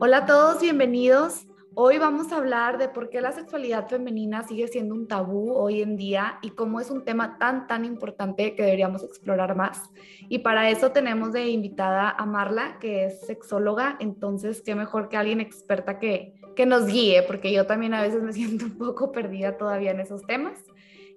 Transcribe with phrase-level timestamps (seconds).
[0.00, 1.48] Hola a todos, bienvenidos.
[1.74, 5.82] Hoy vamos a hablar de por qué la sexualidad femenina sigue siendo un tabú hoy
[5.82, 9.90] en día y cómo es un tema tan, tan importante que deberíamos explorar más.
[10.28, 15.16] Y para eso tenemos de invitada a Marla, que es sexóloga, entonces qué mejor que
[15.16, 19.10] alguien experta que, que nos guíe, porque yo también a veces me siento un poco
[19.10, 20.62] perdida todavía en esos temas.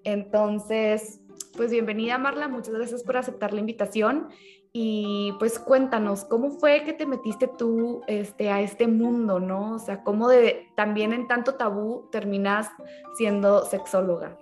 [0.04, 1.21] Entonces,
[1.55, 4.29] pues bienvenida Marla, muchas gracias por aceptar la invitación
[4.73, 9.73] y pues cuéntanos, ¿cómo fue que te metiste tú este, a este mundo, no?
[9.73, 12.69] O sea, ¿cómo de, también en tanto tabú terminas
[13.18, 14.37] siendo sexóloga?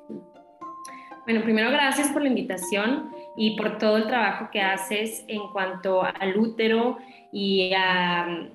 [1.25, 6.03] Bueno, primero gracias por la invitación y por todo el trabajo que haces en cuanto
[6.03, 6.99] al útero
[7.31, 8.49] y a,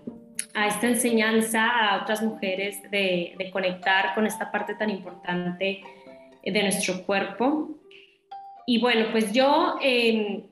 [0.69, 5.83] esta enseñanza a otras mujeres de, conectar con esta parte tan importante
[6.45, 7.71] de nuestro cuerpo.
[8.65, 9.77] Y bueno, pues yo...
[9.83, 10.45] Eh,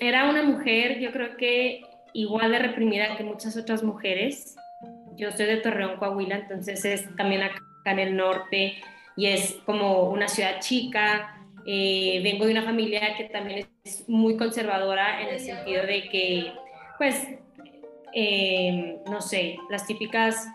[0.00, 4.56] era una mujer, yo creo que igual de reprimida que muchas otras mujeres.
[5.16, 8.74] Yo soy de Torreón, Coahuila, entonces es también acá en el norte
[9.16, 11.40] y es como una ciudad chica.
[11.66, 16.52] Eh, vengo de una familia que también es muy conservadora en el sentido de que,
[16.98, 17.26] pues,
[18.12, 20.46] eh, no sé, las típicas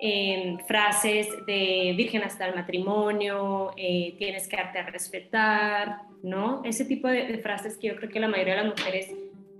[0.00, 6.62] eh, frases de virgen hasta el matrimonio, tienes que darte a respetar, ¿no?
[6.64, 9.10] Ese tipo de, frases que yo creo que la mayoría de las mujeres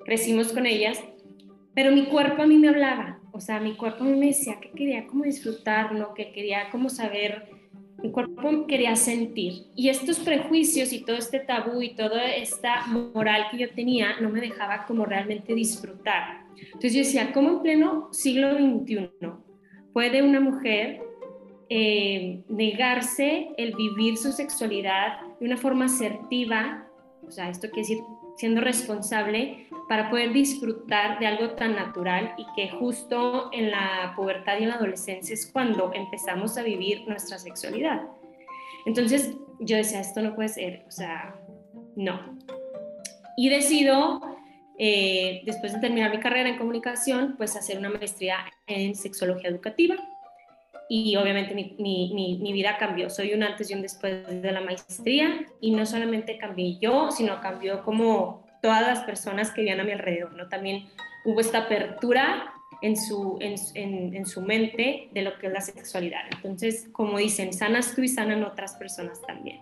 [0.05, 1.03] crecimos con ellas,
[1.75, 4.59] pero mi cuerpo a mí me hablaba, o sea, mi cuerpo a mí me decía
[4.61, 6.15] que quería como disfrutar, ¿no?
[6.15, 7.45] Que quería como saber,
[8.03, 9.65] mi cuerpo quería sentir.
[9.75, 14.31] Y estos prejuicios y todo este tabú y toda esta moral que yo tenía no
[14.31, 16.45] me dejaba como realmente disfrutar.
[16.57, 19.11] Entonces yo decía, ¿cómo en pleno siglo XXI
[19.97, 21.01] puede una mujer
[21.71, 26.87] eh, negarse el vivir su sexualidad de una forma asertiva,
[27.27, 27.99] o sea, esto quiere decir
[28.37, 34.59] siendo responsable para poder disfrutar de algo tan natural y que justo en la pubertad
[34.61, 38.03] y en la adolescencia es cuando empezamos a vivir nuestra sexualidad.
[38.85, 41.41] Entonces yo decía, esto no puede ser, o sea,
[41.97, 42.37] no.
[43.39, 44.21] Y decido,
[44.79, 49.97] eh, después de terminar mi carrera en comunicación, pues hacer una maestría en sexología educativa
[50.89, 53.11] y obviamente mi, vida cambió.
[53.11, 57.41] Soy un antes y un después de la maestría y no solamente cambié yo, sino
[57.41, 60.49] cambió como todas las personas que vivían a mi alrededor, ¿no?
[60.49, 60.87] También
[61.25, 66.21] hubo esta apertura en su, en, en, su mente de lo que es la sexualidad.
[66.31, 69.61] Entonces, como dicen, sanas tú y sanan otras personas también.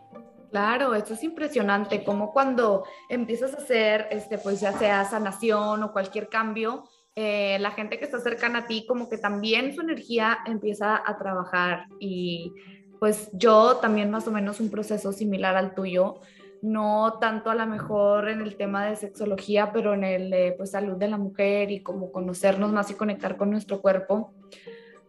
[0.54, 5.92] Claro, esto es impresionante, como cuando empiezas a hacer, este, pues ya sea sanación o
[5.92, 6.84] cualquier cambio,
[7.16, 11.19] eh, la gente que está cercana a ti, como que también su energía empieza a
[11.19, 12.53] trabajar y
[13.00, 16.20] pues yo también más o menos un proceso similar al tuyo,
[16.62, 20.97] no tanto a lo mejor en el tema de sexología, pero en el pues salud
[20.97, 24.32] de la mujer y como conocernos más y conectar con nuestro cuerpo.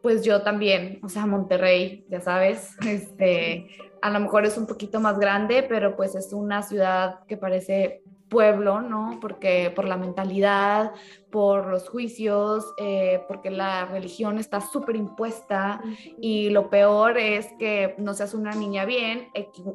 [0.06, 3.72] Pues yo también, o sea, Monterrey, ya sabes, este,
[4.04, 8.04] a lo mejor es un poquito más grande, pero pues es una ciudad que parece
[8.30, 9.18] pueblo, ¿no?
[9.20, 10.92] Porque por la mentalidad,
[11.32, 15.82] por los juicios, eh, porque la religión está súper impuesta
[16.22, 19.30] y lo peor es que no seas una niña bien,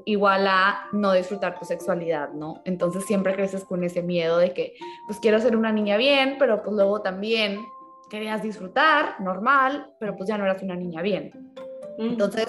[0.04, 2.62] igual a no disfrutar tu sexualidad, ¿no?
[2.64, 4.74] Entonces siempre creces con ese miedo de que,
[5.08, 7.58] pues quiero ser una niña bien, pero pues luego también
[8.10, 11.32] querías disfrutar, normal, pero pues ya no eras una niña bien.
[11.97, 12.48] Entonces,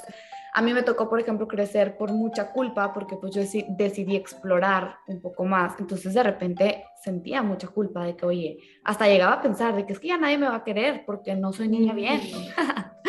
[0.54, 4.98] a mí me tocó, por ejemplo, crecer por mucha culpa porque pues yo decidí explorar
[5.08, 5.80] un poco más.
[5.80, 9.94] Entonces de repente sentía mucha culpa de que, oye, hasta llegaba a pensar de que
[9.94, 12.20] es que ya nadie me va a querer porque no soy niña bien.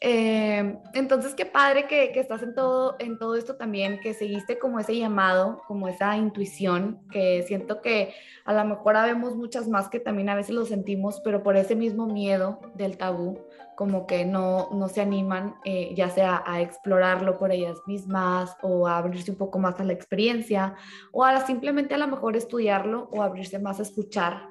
[0.00, 4.58] Eh, entonces, qué padre que, que, estás en todo, en todo esto también, que seguiste
[4.58, 8.14] como ese llamado, como esa intuición, que siento que
[8.44, 11.74] a lo mejor habemos muchas más que también a veces lo sentimos, pero por ese
[11.74, 13.40] mismo miedo del tabú,
[13.74, 18.88] como que no, no se animan eh, ya sea a explorarlo por ellas mismas o
[18.88, 20.74] a abrirse un poco más a la experiencia
[21.12, 24.48] o a simplemente a lo mejor estudiarlo o abrirse más a escuchar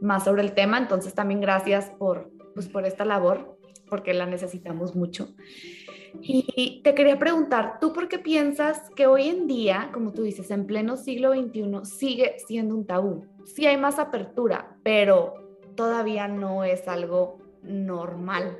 [0.00, 0.78] más sobre el tema.
[0.78, 3.57] Entonces también gracias por, pues, por esta labor
[3.88, 5.34] porque la necesitamos mucho.
[6.20, 10.50] Y te quería preguntar, ¿tú por qué piensas que hoy en día, como tú dices,
[10.50, 13.26] en pleno siglo XXI, sigue siendo un tabú?
[13.44, 15.34] Sí hay más apertura, pero
[15.76, 18.58] todavía no es algo normal.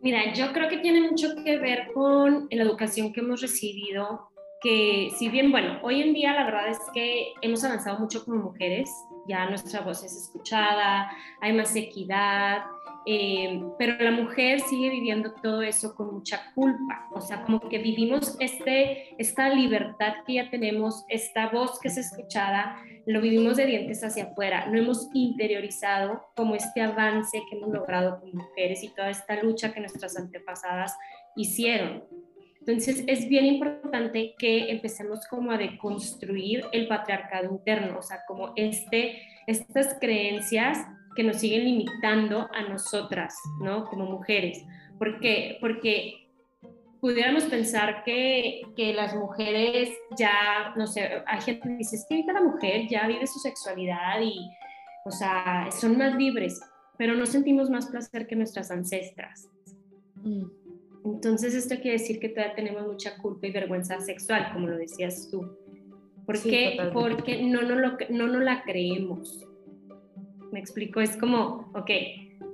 [0.00, 4.30] Mira, yo creo que tiene mucho que ver con la educación que hemos recibido,
[4.60, 8.42] que si bien, bueno, hoy en día la verdad es que hemos avanzado mucho como
[8.42, 8.90] mujeres,
[9.26, 11.10] ya nuestra voz es escuchada,
[11.40, 12.64] hay más equidad
[13.08, 17.78] eh, pero la mujer sigue viviendo todo eso con mucha culpa, o sea, como que
[17.78, 22.76] vivimos este, esta libertad que ya tenemos, esta voz que es escuchada,
[23.06, 28.18] lo vivimos de dientes hacia afuera, no hemos interiorizado como este avance que hemos logrado
[28.18, 30.92] como mujeres y toda esta lucha que nuestras antepasadas
[31.36, 32.02] hicieron.
[32.58, 38.52] Entonces es bien importante que empecemos como a deconstruir el patriarcado interno, o sea, como
[38.56, 40.78] este, estas creencias
[41.16, 43.86] que nos siguen limitando a nosotras, ¿no?
[43.86, 44.64] Como mujeres.
[44.98, 45.58] ¿Por qué?
[45.60, 46.28] Porque
[47.00, 52.16] pudiéramos pensar que, que, las mujeres ya, no sé, hay gente que dice, es que
[52.16, 54.50] ahorita la mujer ya vive su sexualidad y,
[55.04, 56.60] o sea, son más libres,
[56.96, 59.48] pero no sentimos más placer que nuestras ancestras.
[60.16, 60.44] Mm.
[61.04, 65.28] Entonces esto quiere decir que todavía tenemos mucha culpa y vergüenza sexual, como lo decías
[65.30, 65.56] tú.
[66.24, 66.76] ¿Por qué?
[66.92, 69.46] Porque no nos, lo, no nos la creemos.
[70.56, 71.90] Me explico, es como, ok,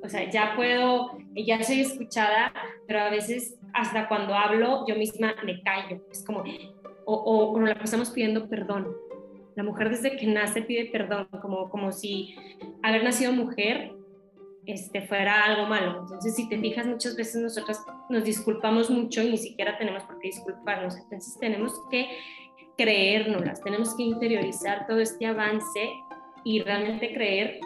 [0.03, 2.53] o sea, ya puedo, ya soy escuchada,
[2.89, 6.03] pero a veces hasta cuando hablo yo misma me callo.
[6.11, 6.43] Es como,
[7.05, 8.89] o, o, la pasamos pidiendo perdón.
[9.55, 12.35] La mujer desde que nace pide perdón, como, como si
[12.83, 13.93] haber nacido mujer
[14.67, 16.01] este, fuera algo malo.
[16.01, 20.19] Entonces, si te fijas, muchas veces nosotras nos disculpamos mucho y ni siquiera tenemos por
[20.19, 20.97] qué disculparnos.
[20.97, 22.09] Entonces, tenemos que
[22.77, 25.89] creérnoslas, tenemos que interiorizar todo este avance
[26.43, 27.61] y realmente creer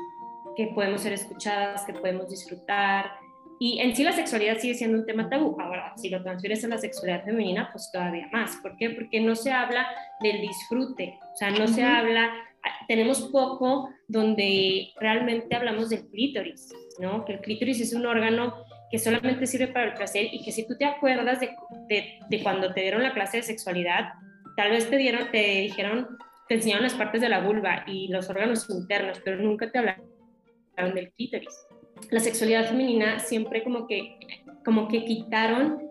[0.56, 3.12] que podemos ser escuchadas, que podemos disfrutar.
[3.58, 5.56] Y en sí la sexualidad sigue siendo un tema tabú.
[5.61, 8.56] Ahora, si lo transfieres a la sexualidad femenina, pues todavía más.
[8.56, 8.91] ¿Por qué?
[8.91, 9.87] Porque no se habla
[10.20, 12.32] del disfrute, o sea, no se habla,
[12.88, 17.25] tenemos poco donde realmente hablamos del clítoris, ¿no?
[17.25, 18.55] Que el clítoris es un órgano
[18.91, 21.50] que solamente sirve para el placer y que si tú te acuerdas de,
[21.88, 24.12] de, de cuando te dieron la clase de sexualidad,
[24.56, 26.17] tal vez te dieron, te dijeron,
[26.49, 30.15] te enseñaron las partes de la vulva y los órganos internos, pero nunca te hablaron
[30.76, 31.67] del clítoris.
[32.11, 34.19] La sexualidad femenina siempre como que,
[34.64, 35.90] como que quitaron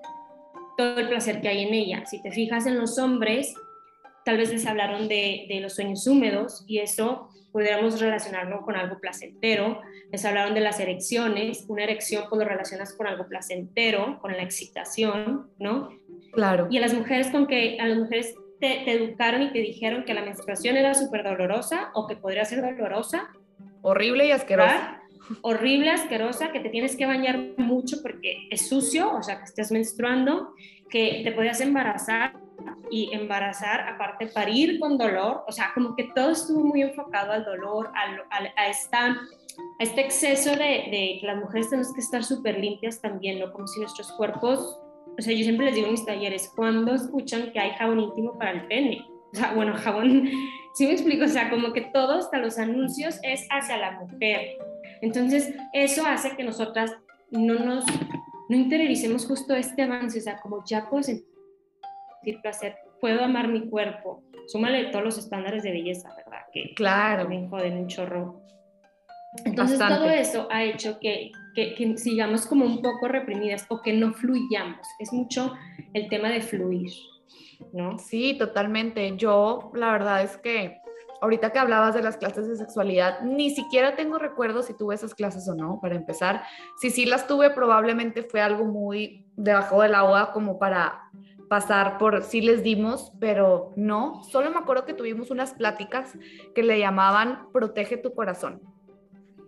[0.78, 2.06] todo el placer que hay en ella.
[2.06, 3.56] Si te fijas en los hombres,
[4.24, 9.00] tal vez les hablaron de, de los sueños húmedos y eso pudiéramos relacionarlo con algo
[9.00, 9.82] placentero.
[10.12, 14.44] Les hablaron de las erecciones, una erección pues lo relacionas con algo placentero, con la
[14.44, 15.90] excitación, ¿no?
[16.34, 16.68] Claro.
[16.70, 20.04] Y a las mujeres con que a las mujeres te, te educaron y te dijeron
[20.04, 23.30] que la menstruación era súper dolorosa o que podría ser dolorosa
[23.86, 25.00] Horrible y asquerosa.
[25.42, 29.72] Horrible, asquerosa, que te tienes que bañar mucho porque es sucio, o sea, que estés
[29.72, 30.56] menstruando,
[30.90, 32.34] que te podías embarazar
[32.90, 37.46] y embarazar, aparte parir con dolor, o sea, como que todo estuvo muy enfocado al
[37.46, 39.18] dolor, a, esta, a
[39.84, 43.52] este exceso de, de, que las mujeres tenemos que estar súper limpias también, ¿no?
[43.52, 44.80] Como si nuestros cuerpos,
[45.18, 48.36] o sea, yo siempre les digo en mis talleres, cuando escuchan que hay jabón íntimo
[48.38, 49.06] para el pene?
[49.36, 50.30] O sea, bueno, jabón
[50.76, 51.24] ¿Sí me explico?
[51.24, 54.58] O sea, como que todo, hasta los anuncios, es hacia la mujer.
[55.02, 56.94] Entonces, eso hace que nosotras
[57.32, 57.86] no nos,
[58.50, 63.70] no interioricemos justo este avance, o sea, como ya puedo sentir placer, puedo amar mi
[63.70, 64.22] cuerpo.
[64.48, 66.42] Súmale todos los estándares de belleza, ¿verdad?
[66.52, 67.22] Que claro.
[67.22, 68.42] también joden un chorro.
[69.46, 73.94] Entonces, todo eso ha hecho que, que, que sigamos como un poco reprimidas o que
[73.94, 74.86] no fluyamos.
[75.00, 75.54] Es mucho
[75.94, 76.92] el tema de fluir.
[77.74, 77.98] ¿No?
[77.98, 79.16] Sí, totalmente.
[79.18, 80.80] Yo, la verdad es que
[81.22, 85.16] ahorita que hablabas de las clases de sexualidad, ni siquiera tengo recuerdos si tuve esas
[85.16, 86.44] clases o no, para empezar.
[86.80, 91.01] Si sí las tuve, probablemente fue algo muy debajo del agua como para
[91.50, 96.13] pasar por sí les dimos, pero no, solo me acuerdo que tuvimos unas pláticas
[96.54, 98.62] que le llamaban protege tu corazón.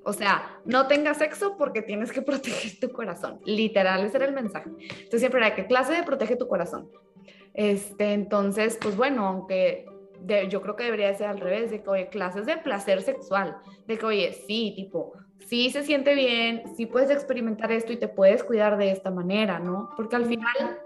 [0.04, 3.40] O sea, no tengas sexo porque tienes que proteger tu corazón.
[3.46, 4.70] Literal, ese era el mensaje.
[4.70, 6.90] Entonces siempre era que clase de protege tu corazón.
[7.58, 9.88] Este, entonces, pues bueno, aunque
[10.50, 13.98] yo creo que debería ser al revés, de que, oye, clases de placer sexual, de
[13.98, 15.14] que, oye, sí, tipo,
[15.48, 19.58] sí se siente bien, sí puedes experimentar esto y te puedes cuidar de esta manera,
[19.58, 19.90] ¿no?
[19.98, 20.80] Porque al final,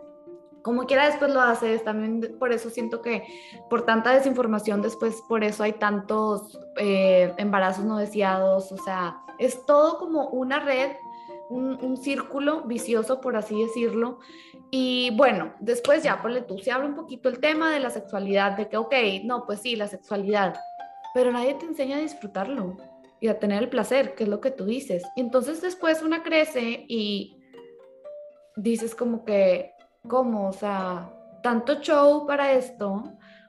[0.62, 3.24] como quiera después lo haces, también por eso siento que
[3.70, 9.66] por tanta desinformación después, por eso hay tantos eh, embarazos no deseados, o sea, es
[9.66, 10.92] todo como una red
[11.52, 14.20] un, círculo vicioso, por así decirlo.
[14.72, 18.58] Y bueno, después ya, ponle tú, se habla un poquito el tema de la sexualidad,
[18.58, 18.94] de que, ok,
[19.24, 20.56] no, pues sí, la sexualidad,
[21.14, 22.78] pero nadie te enseña a disfrutarlo
[23.20, 25.04] y a tener el placer, que es lo que tú dices.
[25.16, 27.38] Y entonces después una crece y
[28.56, 29.74] dices como que,
[30.08, 30.50] ¿cómo?
[30.50, 33.04] O sea, tanto show para esto,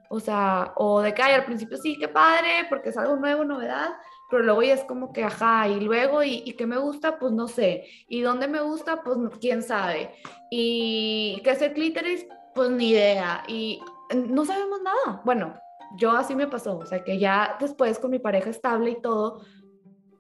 [0.09, 3.45] o sea, o de que, ay, al principio sí, qué padre, porque es algo nuevo,
[3.45, 3.91] novedad,
[4.33, 7.19] pero luego ya es como que, ajá, y luego, ¿y, y qué me gusta?
[7.19, 7.85] Pues no sé.
[8.09, 9.03] ¿Y dónde me gusta?
[9.03, 10.11] Pues quién sabe.
[10.51, 12.27] ¿Y qué es el clítoris?
[12.55, 13.43] Pues ni idea.
[13.47, 13.83] Y
[14.15, 15.21] no sabemos nada.
[15.27, 15.55] Bueno,
[15.99, 19.45] yo así me pasó, o sea, que ya después con mi pareja estable y todo,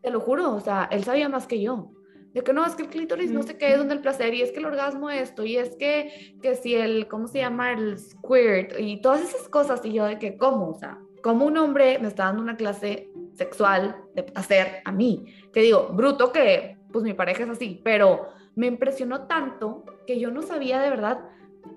[0.02, 1.92] te lo juro, o sea, él sabía más que yo.
[2.34, 4.42] de que no, es que el clítoris no sé qué es donde el placer, y
[4.42, 7.72] es que el orgasmo esto, y es que, que si el, ¿cómo se llama?
[7.72, 10.68] El squirt, y todas esas cosas, y yo de que, ¿cómo?
[10.68, 15.26] O sea, ¿cómo un hombre me está dando una clase sexual de placer a mí?
[15.52, 20.30] Que digo, bruto que, pues mi pareja es así, pero me impresionó tanto que yo
[20.30, 21.20] no sabía de verdad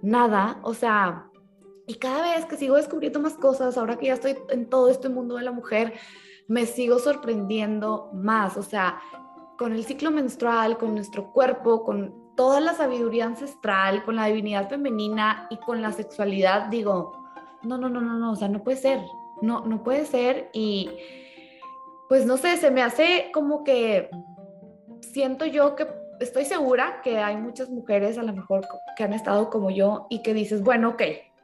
[0.02, 1.30] nada, o sea,
[1.88, 5.10] y cada vez que sigo descubriendo más cosas, ahora que ya estoy en todo este
[5.10, 5.94] mundo de la mujer,
[6.48, 9.00] me sigo sorprendiendo más, o sea,
[9.58, 14.70] con el ciclo menstrual, con nuestro cuerpo, con toda la sabiduría ancestral, con la divinidad
[14.70, 17.14] femenina y con la sexualidad, digo,
[17.64, 19.02] no, no, no, no, no, o sea, no puede ser,
[19.42, 20.90] no, no puede ser y
[22.08, 24.10] pues no sé, se me hace como que
[25.02, 25.88] siento yo que
[26.20, 30.22] estoy segura que hay muchas mujeres a lo mejor que han estado como yo y
[30.22, 31.04] que dices, bueno, ok,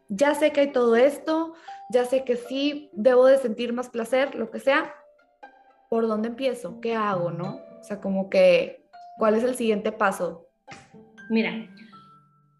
[0.09, 1.53] ya sé que hay todo esto,
[1.89, 4.93] ya sé que sí, debo de sentir más placer, lo que sea,
[5.89, 6.79] ¿por dónde empiezo?
[6.79, 7.59] ¿Qué hago, no?
[7.79, 8.85] O sea, como que,
[9.17, 10.47] ¿cuál es el siguiente paso?
[11.29, 11.69] Mira,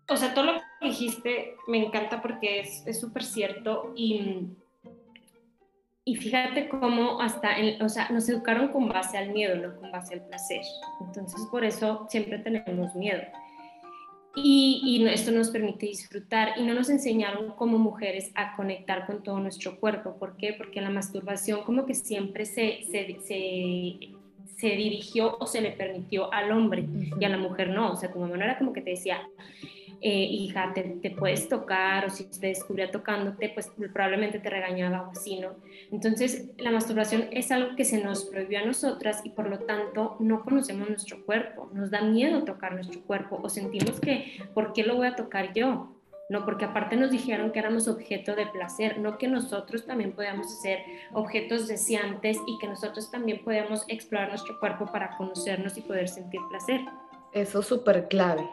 [0.09, 4.47] o sea, todo lo que dijiste me encanta porque es súper cierto y,
[6.03, 10.15] y fíjate cómo hasta, o sea, nos educaron con base al miedo, no con base
[10.15, 10.61] al placer.
[11.05, 13.21] Entonces, por eso siempre tenemos miedo.
[14.35, 19.21] Y, y, esto nos permite disfrutar y no nos enseñaron como mujeres a conectar con
[19.21, 20.15] todo nuestro cuerpo.
[20.17, 20.53] ¿Por qué?
[20.53, 23.99] Porque la masturbación como que siempre se, se, se,
[24.57, 26.85] se dirigió o se le permitió al hombre
[27.19, 27.91] y a la mujer no.
[27.91, 29.21] O sea, tu mamá no era como que te decía,
[30.03, 35.11] eh, hija, te, puedes tocar o si te descubría tocándote, pues probablemente te regañaba o
[35.11, 35.49] así, ¿no?
[35.91, 40.17] Entonces, la masturbación es algo que se nos prohibió a nosotras y por lo tanto
[40.19, 44.83] no conocemos nuestro cuerpo, nos da miedo tocar nuestro cuerpo o sentimos que, ¿por qué
[44.83, 45.95] lo voy a tocar yo?
[46.29, 50.61] No, porque aparte nos dijeron que éramos objeto de placer, no que nosotros también podíamos
[50.61, 50.79] ser
[51.13, 56.39] objetos deseantes y que nosotros también podíamos explorar nuestro cuerpo para conocernos y poder sentir
[56.49, 56.81] placer.
[57.33, 58.49] Eso es súper clave.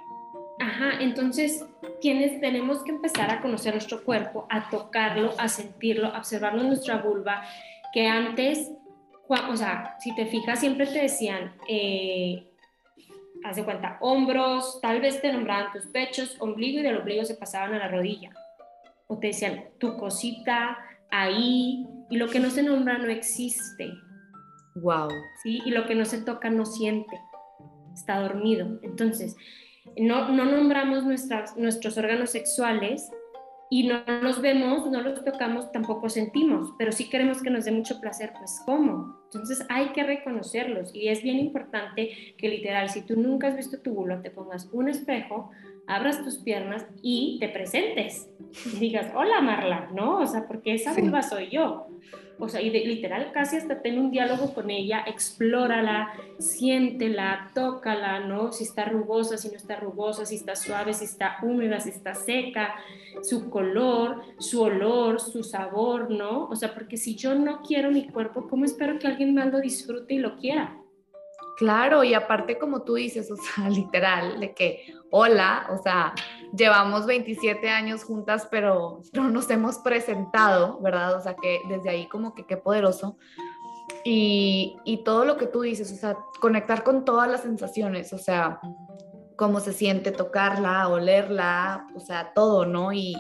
[0.60, 1.64] Ajá, entonces
[2.00, 6.68] tienes, tenemos que empezar a conocer nuestro cuerpo, a tocarlo, a sentirlo, a observarlo en
[6.68, 7.42] nuestra vulva,
[7.92, 8.70] que antes,
[9.28, 12.48] o sea, si te fijas, siempre te decían, eh,
[13.44, 17.34] haz de cuenta, hombros, tal vez te nombraban tus pechos, ombligo y del ombligo se
[17.34, 18.30] pasaban a la rodilla.
[19.06, 20.78] O te decían, tu cosita,
[21.10, 23.90] ahí, y lo que no se nombra no existe.
[24.74, 25.08] Wow.
[25.42, 25.60] ¿Sí?
[25.64, 27.18] Y lo que no se toca no siente,
[27.94, 28.78] está dormido.
[28.82, 29.36] Entonces,
[29.96, 33.10] no, nombramos nuestras, nuestros órganos sexuales
[33.70, 37.72] y no los vemos, no los tocamos, tampoco sentimos, pero sí queremos que nos dé
[37.72, 39.18] mucho placer, pues ¿cómo?
[39.24, 43.80] Entonces hay que reconocerlos y es bien importante que literal, si tú nunca has visto
[43.80, 45.50] tu bulo, te pongas un espejo,
[45.88, 48.28] abras tus piernas y te presentes
[48.66, 50.18] y digas, hola Marla, ¿no?
[50.18, 51.88] O sea, porque esa vulva soy yo
[52.40, 58.52] o sea, y literal casi hasta ten un diálogo con ella, explórala, siéntela, tócala, ¿no?
[58.52, 62.14] Si está rugosa, si no está rugosa, si está suave, si está húmeda, si está
[62.14, 62.76] seca,
[63.22, 66.44] su color, su olor, su sabor, ¿no?
[66.46, 69.60] O sea, porque si yo no quiero mi cuerpo, ¿cómo espero que alguien más lo
[69.60, 70.78] disfrute y lo quiera?
[71.58, 76.14] Claro, y aparte como tú dices, o sea, literal, de que, hola, o sea,
[76.56, 81.16] llevamos 27 años juntas, pero no nos hemos presentado, ¿verdad?
[81.16, 83.16] O sea, que desde ahí como que qué poderoso.
[84.04, 88.60] Y, todo lo que tú dices, o sea, conectar con todas las sensaciones, o sea,
[89.36, 92.92] cómo se siente tocarla, olerla, o sea, todo, ¿no?
[92.92, 93.16] Y,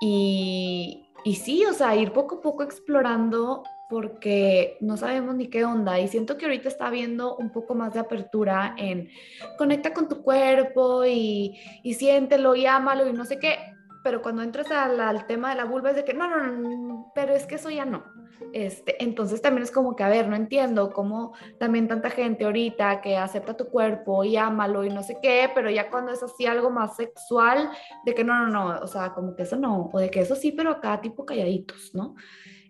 [0.00, 5.64] y, y sí, o sea, ir poco a poco explorando porque no sabemos ni qué
[5.64, 9.10] onda y siento que ahorita está habiendo un poco más de apertura en
[9.58, 13.58] conecta con tu cuerpo y, y siéntelo y ámalo y no sé qué,
[14.02, 17.34] pero cuando entras al, tema de la vulva es de que no, no, no, pero
[17.34, 18.04] es que eso ya no.
[18.52, 23.00] Este, entonces también es como que, a ver, no entiendo cómo también tanta gente ahorita
[23.00, 26.46] que acepta tu cuerpo y ámalo y no sé qué, pero ya cuando es así
[26.46, 27.70] algo más sexual,
[28.04, 30.34] de que no, no, no, o sea, como que eso no, o de que eso
[30.34, 32.14] sí, pero acá tipo calladitos, ¿no?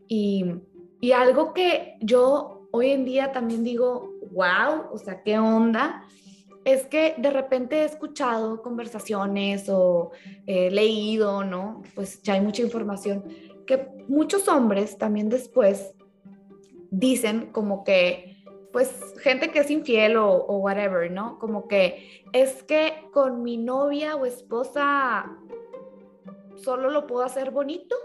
[0.09, 0.45] Y,
[1.01, 6.05] y algo que yo hoy en día también digo, wow, o sea, ¿qué onda?
[6.65, 10.13] Es que de repente he escuchado conversaciones o
[10.47, 11.83] he leído, ¿no?
[11.95, 13.25] Pues ya hay mucha información,
[13.67, 15.95] que muchos hombres también después
[16.91, 18.37] dicen como que,
[18.73, 21.39] pues gente que es infiel o, o whatever, ¿no?
[21.39, 25.39] Como que es que con mi novia o esposa
[26.57, 27.97] solo lo puedo hacer bonito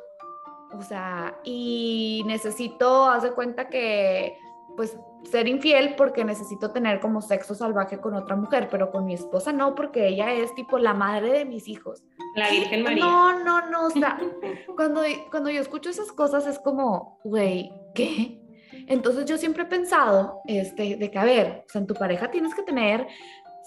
[0.77, 4.37] o sea, y necesito, haz de cuenta que,
[4.75, 9.13] pues, ser infiel porque necesito tener como sexo salvaje con otra mujer, pero con mi
[9.13, 12.03] esposa no, porque ella es tipo la madre de mis hijos.
[12.35, 13.03] La Virgen María.
[13.03, 14.19] No, no, no, o sea,
[14.75, 15.01] cuando,
[15.31, 18.41] cuando yo escucho esas cosas es como, güey, ¿qué?
[18.87, 22.29] Entonces yo siempre he pensado, este, de que, a ver, o sea, en tu pareja
[22.29, 23.07] tienes que tener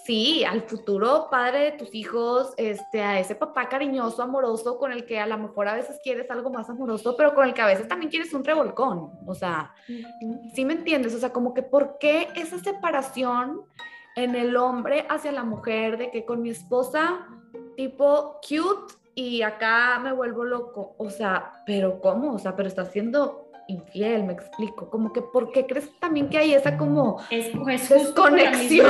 [0.09, 5.05] sí, al futuro padre de tus hijos, este, a ese papá cariñoso, amoroso, con el
[5.05, 7.67] que a lo mejor a veces quieres algo más amoroso, pero con el que a
[7.67, 9.11] veces también quieres un revolcón.
[9.27, 9.71] O sea,
[10.55, 11.13] ¿sí me entiendes?
[11.13, 13.61] O sea, como que ¿por qué esa separación
[14.15, 17.27] en el hombre hacia la mujer de que con mi esposa,
[17.77, 20.95] tipo cute, y acá me vuelvo loco?
[20.97, 22.33] O sea, ¿pero cómo?
[22.33, 24.89] O sea, pero está siendo infiel, me explico.
[24.89, 28.89] Como que, ¿por qué crees también que hay esa como es, pues, desconexión?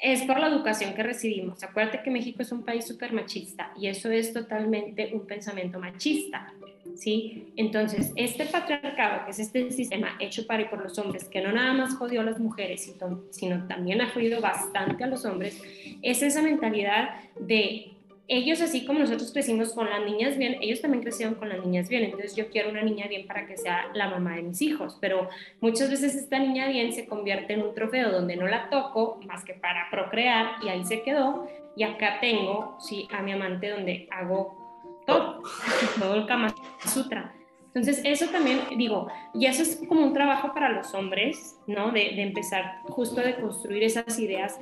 [0.00, 1.62] Es por la educación que recibimos.
[1.62, 6.52] Acuérdate que México es un país súper machista y eso es totalmente un pensamiento machista.
[6.96, 7.52] ¿sí?
[7.56, 11.52] Entonces, este patriarcado, que es este sistema hecho para y por los hombres, que no
[11.52, 12.92] nada más jodió a las mujeres,
[13.30, 15.60] sino también ha jodido bastante a los hombres,
[16.02, 17.95] es esa mentalidad de
[18.28, 21.88] ellos así como nosotros crecimos con las niñas bien, ellos también crecieron con las niñas
[21.88, 24.98] bien, entonces yo quiero una niña bien para que sea la mamá de mis hijos,
[25.00, 25.28] pero
[25.60, 29.44] muchas veces esta niña bien se convierte en un trofeo donde no la toco más
[29.44, 34.08] que para procrear y ahí se quedó y acá tengo, sí, a mi amante donde
[34.10, 35.42] hago todo,
[35.98, 36.54] todo el Kama
[36.86, 37.32] Sutra.
[37.66, 41.90] Entonces, eso también, digo, y eso es como un trabajo para los hombres, ¿no?
[41.92, 44.58] De, de empezar justo a construir esas ideas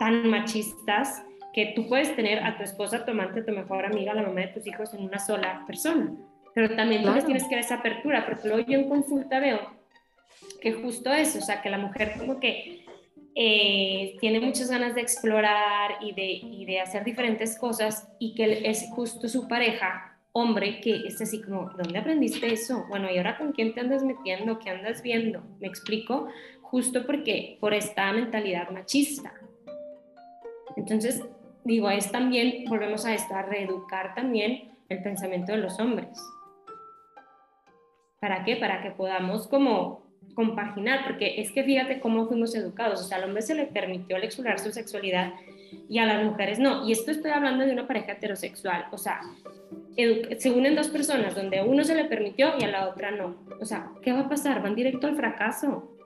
[0.00, 4.22] tan machistas que tú puedes tener a tu esposa, tu amante, tu mejor amiga, la
[4.22, 6.12] mamá de tus hijos en una sola persona.
[6.54, 9.78] Pero también tú tienes que ver esa apertura, porque luego yo en consulta veo
[10.60, 12.84] que justo eso, o sea, que la mujer como que
[13.34, 18.68] eh, tiene muchas ganas de explorar y de, y de hacer diferentes cosas y que
[18.68, 22.84] es justo su pareja, hombre, que es así como, ¿dónde aprendiste eso?
[22.88, 24.58] Bueno, ¿y ahora con quién te andas metiendo?
[24.58, 25.42] ¿Qué andas viendo?
[25.60, 26.28] ¿Me explico?
[26.62, 29.32] Justo porque por esta mentalidad machista.
[30.76, 31.22] Entonces,
[31.68, 36.08] digo, es también, volvemos a esto, a reeducar también el pensamiento de los hombres.
[38.20, 38.56] ¿Para qué?
[38.56, 40.02] Para que podamos como
[40.34, 44.16] compaginar, porque es que fíjate cómo fuimos educados, o sea, al hombre se le permitió
[44.16, 45.34] explorar su sexualidad
[45.88, 46.88] y a las mujeres no.
[46.88, 49.20] Y esto estoy hablando de una pareja heterosexual, o sea,
[50.38, 53.36] se unen dos personas donde a uno se le permitió y a la otra no.
[53.60, 54.62] O sea, ¿qué va a pasar?
[54.62, 55.97] Van directo al fracaso.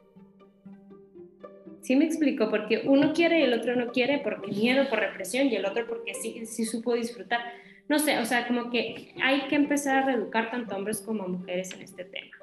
[1.82, 5.48] Sí me explico, porque uno quiere y el otro no quiere porque miedo, por represión
[5.48, 7.40] y el otro porque sí, sí supo disfrutar.
[7.88, 11.72] No sé, o sea, como que hay que empezar a reeducar tanto hombres como mujeres
[11.72, 12.36] en este tema.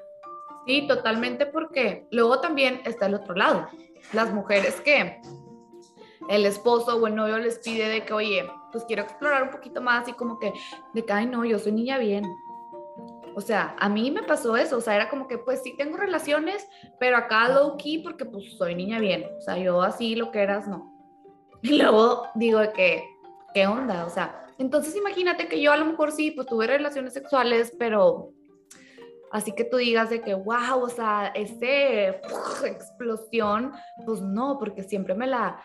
[0.66, 3.68] Sí, totalmente, porque luego también está el otro lado.
[4.12, 5.20] Las mujeres que
[6.28, 9.80] el esposo o el novio les pide de que, oye, pues quiero explorar un poquito
[9.80, 10.52] más y como que,
[10.92, 12.24] de que, ay, no, yo soy niña bien,
[13.34, 15.96] o sea, a mí me pasó eso, o sea, era como que pues sí tengo
[15.96, 16.66] relaciones,
[16.98, 20.40] pero acá low key porque pues soy niña bien, o sea, yo así lo que
[20.40, 20.96] eras no.
[21.62, 23.04] Y luego digo que,
[23.54, 24.06] ¿qué onda?
[24.06, 28.32] O sea, entonces imagínate que yo a lo mejor sí, pues tuve relaciones sexuales, pero
[29.30, 32.20] así que tú digas de que, wow, o sea, ese
[32.64, 33.72] explosión,
[34.06, 35.60] pues no, porque siempre me la,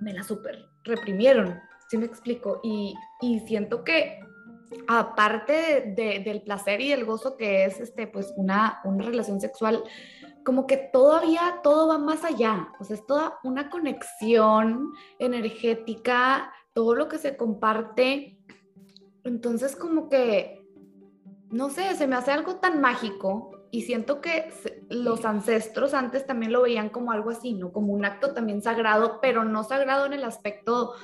[0.00, 2.60] me la super reprimieron, ¿sí me explico?
[2.62, 4.20] Y, y siento que
[4.86, 9.82] aparte del placer y del gozo que es este, pues una, una relación sexual,
[10.44, 16.94] como que todavía todo va más allá, o sea, es toda una conexión energética, todo
[16.94, 18.38] lo que se comparte.
[19.24, 20.66] Entonces, como que,
[21.50, 24.50] no sé, se me hace algo tan mágico y siento que
[24.88, 27.72] los ancestros antes también lo veían como algo así, ¿no?
[27.72, 30.94] Como un acto también sagrado, pero no sagrado en el aspecto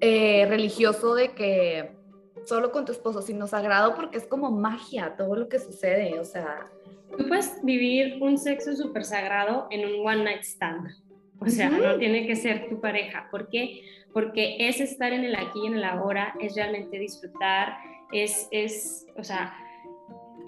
[0.00, 1.97] eh, religioso de que
[2.48, 6.24] solo con tu esposo, sino sagrado porque es como magia todo lo que sucede, o
[6.24, 6.66] sea...
[7.16, 10.88] Tú puedes vivir un sexo súper sagrado en un one night stand,
[11.40, 13.82] o sea, no tiene que ser tu pareja, ¿por qué?
[14.12, 17.78] Porque es estar en el aquí y en el ahora, es realmente disfrutar,
[18.12, 19.54] es, es o sea,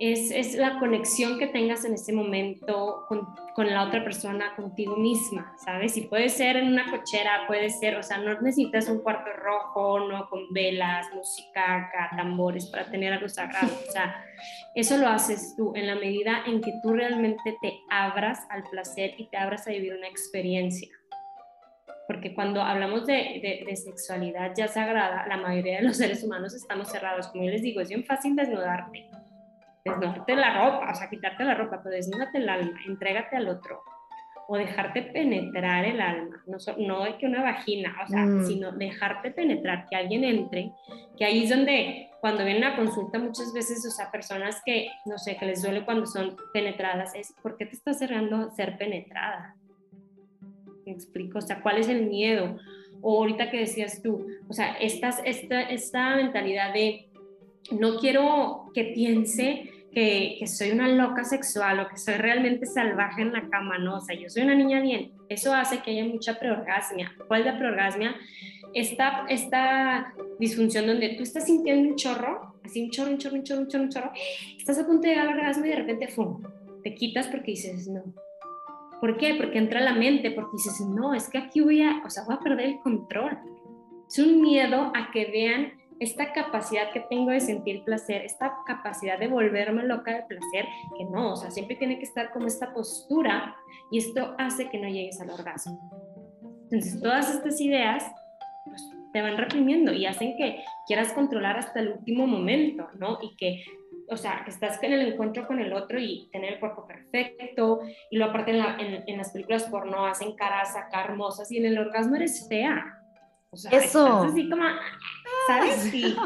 [0.01, 5.95] es, la conexión que tengas en ese momento con, la otra persona, contigo misma, ¿sabes?
[5.99, 10.09] Y puede ser en una cochera, puede ser, o sea, no necesitas un cuarto rojo,
[10.09, 14.25] no con velas, música, tambores para tener algo sagrado, o sea,
[14.75, 19.13] eso lo haces tú en la medida en que tú realmente te abras al placer
[19.19, 20.89] y te abras a vivir una experiencia.
[22.07, 26.89] Porque cuando hablamos de, de sexualidad ya sagrada, la mayoría de los seres humanos estamos
[26.89, 27.29] cerrados.
[27.29, 29.10] Como yo les digo, es bien fácil desnudarte
[29.85, 33.83] desnúdate la ropa, o sea, quitarte la ropa, pero desnúdate el alma, entrégate al otro.
[34.53, 38.47] O dejarte penetrar el alma, no, no de que una vagina, o sea, mm.
[38.47, 40.73] sino dejarte penetrar, que alguien entre,
[41.17, 45.19] que ahí es donde cuando vienen a consulta muchas veces, o sea, personas que, no
[45.19, 49.55] sé, que les duele cuando son penetradas, es, ¿por qué te estás cerrando ser penetrada?
[50.85, 51.39] ¿Me explico?
[51.39, 52.59] O sea, ¿cuál es el miedo?
[53.03, 57.10] O ahorita que decías tú, o sea, esta, esta mentalidad de
[57.71, 63.23] no quiero que piense que, que, soy una loca sexual o que soy realmente salvaje
[63.23, 65.13] en la cama, no, o sea, yo soy una niña bien.
[65.29, 67.13] Eso hace que haya mucha preorgasmia.
[67.27, 68.15] ¿Cuál es la preorgasmia?
[68.73, 73.45] Esta, esta disfunción donde tú estás sintiendo un chorro, así un chorro, un chorro, un
[73.45, 74.13] chorro, un chorro, un chorro,
[74.57, 76.41] estás a punto de llegar al orgasmo y de repente, ¡fum!,
[76.83, 78.03] te quitas porque dices, no.
[79.01, 79.35] ¿Por qué?
[79.35, 82.37] Porque entra la mente, porque dices, no, es que aquí voy a, o sea, voy
[82.37, 83.39] a perder el control.
[84.07, 89.19] Es un miedo a que vean esta capacidad que tengo de sentir placer, esta capacidad
[89.19, 90.65] de volverme loca de placer,
[90.97, 93.55] que no, o sea, siempre tiene que estar como esta postura
[93.91, 95.79] y esto hace que no llegues al orgasmo.
[96.65, 98.11] Entonces, todas estas ideas
[98.65, 98.83] pues,
[99.13, 103.19] te van reprimiendo y hacen que quieras controlar hasta el último momento, ¿no?
[103.21, 103.63] Y que,
[104.09, 107.81] o sea, que estás en el encuentro con el otro y tener el cuerpo perfecto,
[108.11, 111.79] y lo aparte en, en, las películas porno hacen caras acá hermosas y en el
[111.79, 113.00] orgasmo eres fea.
[113.51, 114.23] O sea, Eso.
[114.23, 114.63] así como,
[115.47, 115.93] ¿sabes?
[115.93, 116.17] Y,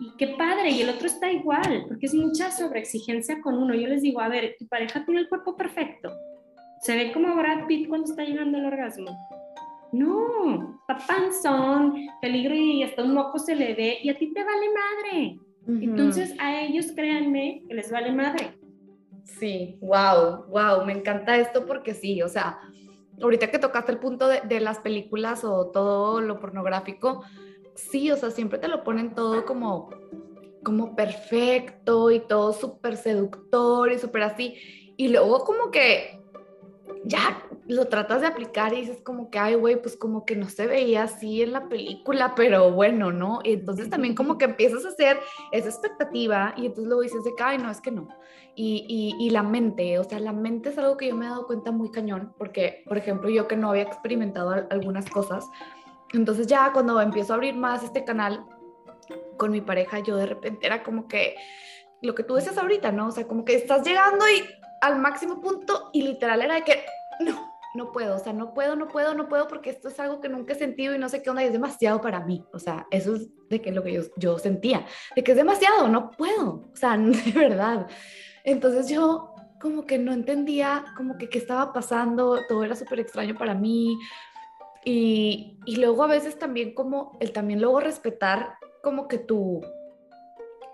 [0.00, 3.74] y, qué padre, y el otro está igual, porque es mucha sobreexigencia con uno.
[3.74, 6.12] Yo les digo, a ver, tu pareja tiene el cuerpo perfecto.
[6.80, 9.16] Se ve como Brad Pitt cuando está llegando al orgasmo.
[9.92, 14.44] No, está panzón, peligro y hasta un moco se le ve y a ti te
[14.44, 15.38] vale madre.
[15.68, 18.56] Entonces a ellos créanme que les vale madre.
[19.24, 22.58] Sí, wow, wow, me encanta esto porque sí, o sea,
[23.20, 27.22] ahorita que tocaste el punto de, de, las películas o todo lo pornográfico,
[27.74, 29.90] sí, o sea, siempre te lo ponen todo como,
[30.64, 34.56] como perfecto y todo súper seductor y súper así.
[34.96, 36.15] Y luego como que
[37.06, 40.48] ya lo tratas de aplicar y dices como que, ay, güey, pues como que no
[40.48, 43.40] se veía así en la película, pero bueno, ¿no?
[43.44, 45.20] Y entonces también como que empiezas a hacer
[45.52, 48.08] esa expectativa y entonces luego dices de que, ay, no, es que no.
[48.56, 51.28] Y, y, y, la mente, o sea, la mente es algo que yo me he
[51.28, 55.46] dado cuenta muy cañón, porque, por ejemplo, yo que no había experimentado algunas cosas,
[56.14, 58.44] entonces ya cuando empiezo a abrir más este canal
[59.36, 61.36] con mi pareja, yo de repente era como que
[62.00, 63.08] lo que tú decías ahorita, ¿no?
[63.08, 64.42] O sea, como que estás llegando y
[64.80, 66.84] al máximo punto y literal era de que
[67.20, 70.20] no, no puedo, o sea, no puedo, no puedo, no puedo porque esto es algo
[70.20, 72.44] que nunca he sentido y no sé qué onda y es demasiado para mí.
[72.52, 75.88] O sea, eso es de que lo que yo, yo sentía, de que es demasiado,
[75.88, 77.86] no puedo, o sea, de verdad.
[78.44, 83.36] Entonces yo como que no entendía como que qué estaba pasando, todo era súper extraño
[83.36, 83.98] para mí.
[84.84, 89.60] Y, y, luego a veces también como el también luego respetar como que tu,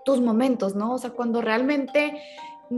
[0.05, 0.93] tus momentos, ¿no?
[0.93, 2.21] O sea, cuando realmente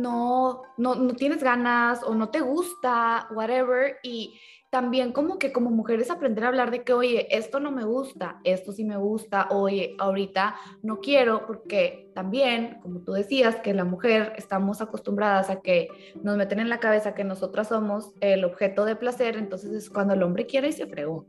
[0.02, 5.70] no, no, no tienes ganas o no te gusta, whatever, y también como que como
[5.70, 9.48] mujeres aprender a hablar de que, oye, esto no me gusta, esto sí me gusta,
[9.52, 15.62] oye, ahorita no quiero, porque también, como tú decías, que la mujer estamos acostumbradas a
[15.62, 15.88] que
[16.24, 20.14] nos meten en la cabeza que nosotras somos el objeto de placer, entonces es cuando
[20.14, 21.26] el hombre quiere y se fregó.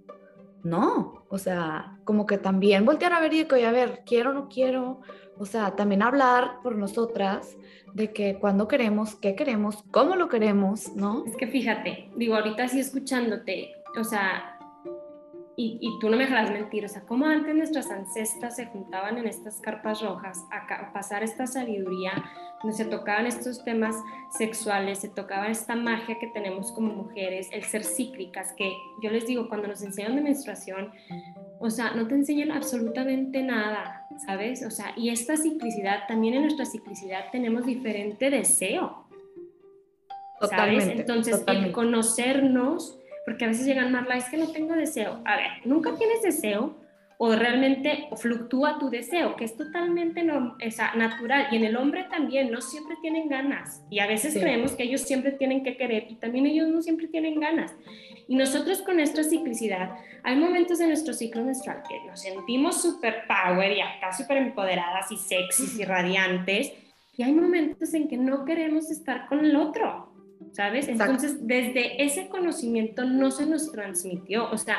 [0.64, 4.32] No, o sea, como que también voltear a ver y que, oye, a ver, quiero
[4.32, 5.02] no quiero,
[5.38, 7.56] o sea, también hablar por nosotras
[7.94, 11.24] de que cuando queremos, qué queremos, cómo lo queremos, ¿no?
[11.26, 14.56] Es que fíjate, digo, ahorita sí escuchándote, o sea,
[15.56, 19.16] y, y tú no me dejarás mentir, o sea, cómo antes nuestras ancestras se juntaban
[19.16, 22.12] en estas carpas rojas a, a pasar esta sabiduría,
[22.62, 23.96] donde se tocaban estos temas
[24.36, 28.70] sexuales, se tocaba esta magia que tenemos como mujeres, el ser cíclicas, que
[29.02, 30.92] yo les digo, cuando nos enseñan de menstruación,
[31.58, 34.64] o sea, no te enseñan absolutamente nada, ¿sabes?
[34.64, 39.04] O sea, y esta ciclicidad, también en nuestra ciclicidad tenemos diferente deseo.
[40.40, 40.86] ¿Sabes?
[40.88, 45.20] Entonces, el conocernos, porque a veces llegan más es que no tengo deseo.
[45.24, 46.76] A ver, nunca tienes deseo
[47.18, 50.56] o realmente fluctúa tu deseo, que es totalmente no,
[50.96, 51.46] natural.
[51.50, 53.82] Y en el hombre también, no siempre tienen ganas.
[53.90, 57.08] Y a veces creemos que ellos siempre tienen que querer y también ellos no siempre
[57.08, 57.74] tienen ganas.
[58.28, 63.22] Y nosotros con nuestra ciclicidad, hay momentos en nuestro ciclo menstrual que nos sentimos super
[63.28, 66.72] power y acá súper empoderadas y sexys y radiantes,
[67.16, 70.12] y hay momentos en que no queremos estar con el otro,
[70.52, 70.88] ¿sabes?
[70.88, 74.78] Entonces, desde ese conocimiento no se nos transmitió, o sea,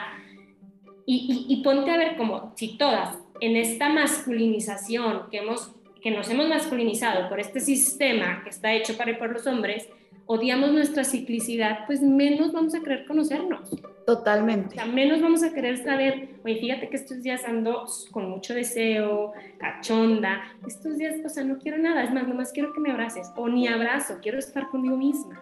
[1.07, 6.11] y, y, y ponte a ver como si todas en esta masculinización que, hemos, que
[6.11, 9.87] nos hemos masculinizado por este sistema que está hecho para por los hombres,
[10.25, 13.69] odiamos nuestra ciclicidad, pues menos vamos a querer conocernos.
[14.05, 14.69] Totalmente.
[14.69, 18.53] O sea, menos vamos a querer saber, oye, fíjate que estos días ando con mucho
[18.53, 22.91] deseo, cachonda, estos días, o sea, no quiero nada, es más, nomás quiero que me
[22.91, 25.41] abraces, o ni abrazo, quiero estar conmigo misma.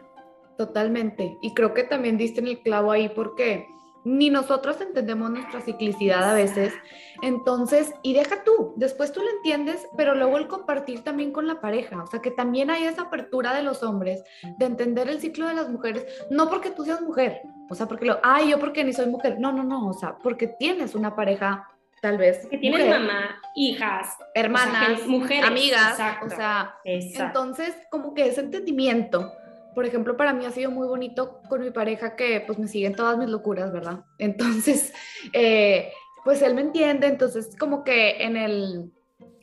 [0.57, 1.37] Totalmente.
[1.41, 3.67] Y creo que también diste en el clavo ahí porque
[4.05, 6.73] ni nosotros entendemos nuestra ciclicidad a veces.
[7.21, 11.59] Entonces, y deja tú, después tú lo entiendes, pero luego el compartir también con la
[11.59, 14.23] pareja, o sea, que también hay esa apertura de los hombres
[14.57, 18.05] de entender el ciclo de las mujeres, no porque tú seas mujer, o sea, porque
[18.05, 21.15] lo, ay, yo porque ni soy mujer, no, no, no, o sea, porque tienes una
[21.15, 21.67] pareja
[22.01, 22.45] tal vez.
[22.47, 29.31] Que tienes mamá, hijas, hermanas, mujeres, amigas, o sea, entonces como que ese entendimiento,
[29.75, 32.95] por ejemplo, para mí ha sido muy bonito con mi pareja que pues me siguen
[32.95, 34.05] todas mis locuras, ¿verdad?
[34.17, 34.93] Entonces,
[35.33, 35.91] eh,
[36.23, 38.91] pues él me entiende, entonces como que en el,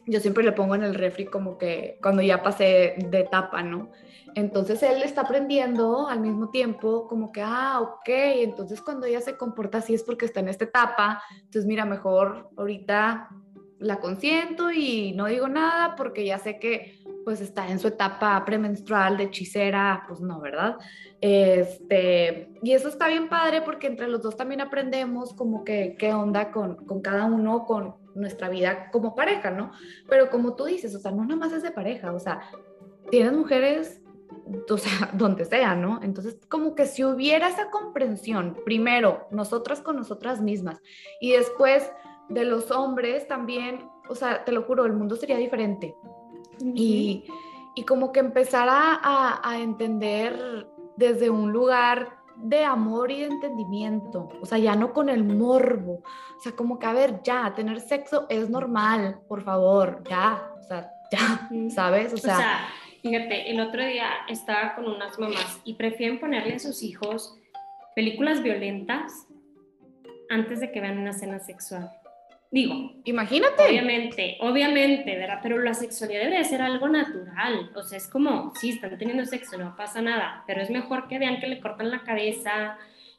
[0.05, 3.93] yo siempre le pongo en el refri como que cuando ya pasé de etapa, ¿no?
[4.35, 9.37] Entonces él está aprendiendo al mismo tiempo como que, ah, ok, entonces cuando ella se
[9.37, 13.29] comporta así es porque está en esta etapa, entonces mira, mejor ahorita
[13.79, 18.45] la consiento y no digo nada porque ya sé que pues está en su etapa
[18.45, 20.77] premenstrual de hechicera, pues no, ¿verdad?
[21.21, 26.13] Este, y eso está bien padre porque entre los dos también aprendemos como que qué
[26.13, 29.73] onda con, con cada uno, con nuestra vida como pareja, ¿no?
[30.09, 32.41] Pero como tú dices, o sea, no nada más es de pareja, o sea,
[33.11, 34.03] tienes mujeres
[34.71, 36.01] o sea, donde sea, ¿no?
[36.03, 40.81] Entonces, como que si hubiera esa comprensión, primero, nosotras con nosotras mismas,
[41.21, 41.91] y después
[42.29, 45.95] de los hombres también, o sea, te lo juro, el mundo sería diferente.
[46.61, 47.25] Y,
[47.75, 54.29] y, como que empezar a, a, entender desde un lugar de amor y de entendimiento,
[54.41, 56.03] o sea, ya no con el morbo,
[56.37, 60.63] o sea, como que, a ver, ya, tener sexo es normal, por favor, ya, o
[60.63, 62.13] sea, ya, ¿sabes?
[62.15, 62.69] O sea
[63.03, 67.37] Fíjate, el otro día estaba con unas mamás y prefieren ponerle a sus hijos
[67.97, 69.27] películas violentas
[70.31, 71.91] antes de que vean una escena sexual.
[72.53, 73.65] Digo, imagínate.
[73.67, 75.41] Obviamente, obviamente, ¿verdad?
[75.43, 77.71] Pero la sexualidad debería ser algo natural.
[77.75, 81.19] O sea, es como, sí, están teniendo sexo, no pasa nada, pero es mejor que
[81.19, 82.77] vean que le cortan la cabeza,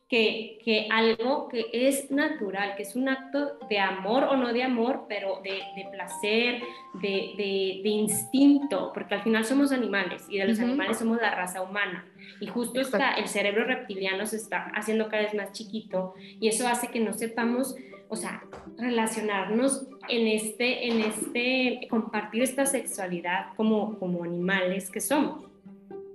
[0.08, 5.06] que, algo que es natural, que es un acto de amor o no de amor,
[5.10, 6.62] pero de, placer,
[7.02, 12.06] de, instinto, porque al final somos animales y de los animales somos la raza humana.
[12.40, 16.68] Y justo está, el cerebro reptiliano se está haciendo cada vez más chiquito y eso
[16.68, 17.76] hace que no sepamos,
[18.14, 18.44] o sea,
[18.78, 25.46] relacionarnos en este, en este, compartir esta sexualidad como, como animales que somos.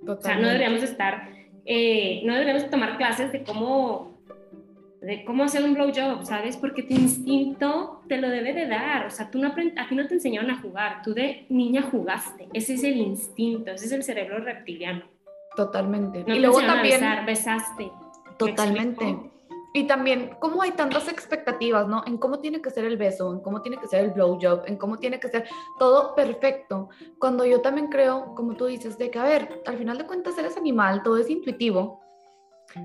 [0.07, 1.39] O sea, no deberíamos estar
[1.71, 4.17] eh, no deberíamos tomar clases de cómo,
[5.01, 6.57] de cómo hacer un blowjob, ¿sabes?
[6.57, 9.05] Porque tu instinto te lo debe de dar.
[9.05, 12.47] O sea, tú no a ti no te enseñaron a jugar, tú de niña jugaste.
[12.53, 15.03] Ese es el instinto, ese es el cerebro reptiliano.
[15.55, 16.23] Totalmente.
[16.25, 17.01] y luego también...
[17.27, 17.91] besaste.
[18.39, 19.15] Totalmente.
[19.73, 22.03] Y también, cómo hay tantas expectativas, ¿no?
[22.05, 24.77] En cómo tiene que ser el beso, en cómo tiene que ser el blowjob, en
[24.77, 26.89] cómo tiene que ser todo perfecto.
[27.19, 30.37] Cuando yo también creo, como tú dices, de que, a ver, al final de cuentas
[30.37, 32.01] eres animal, todo es intuitivo.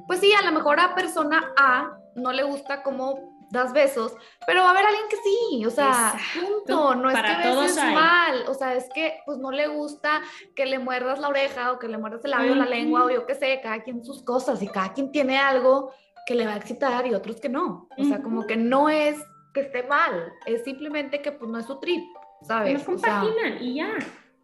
[0.07, 4.15] Pues sí, a lo mejor a persona A no le gusta cómo das besos,
[4.47, 8.45] pero va a haber alguien que sí, o sea, punto, no es que beses mal,
[8.49, 10.23] o sea, es que pues no le gusta
[10.57, 13.27] que le muerdas la oreja o que le muerdas el labio, la lengua o yo
[13.27, 15.93] qué sé, cada quien sus cosas y cada quien tiene algo
[16.27, 17.89] que le va a excitar y otros que no.
[17.97, 19.17] O sea, como que no es
[19.53, 22.03] que esté mal, es simplemente que pues no es su trip,
[22.43, 22.79] ¿sabes?
[22.79, 23.95] No compaginan y ya.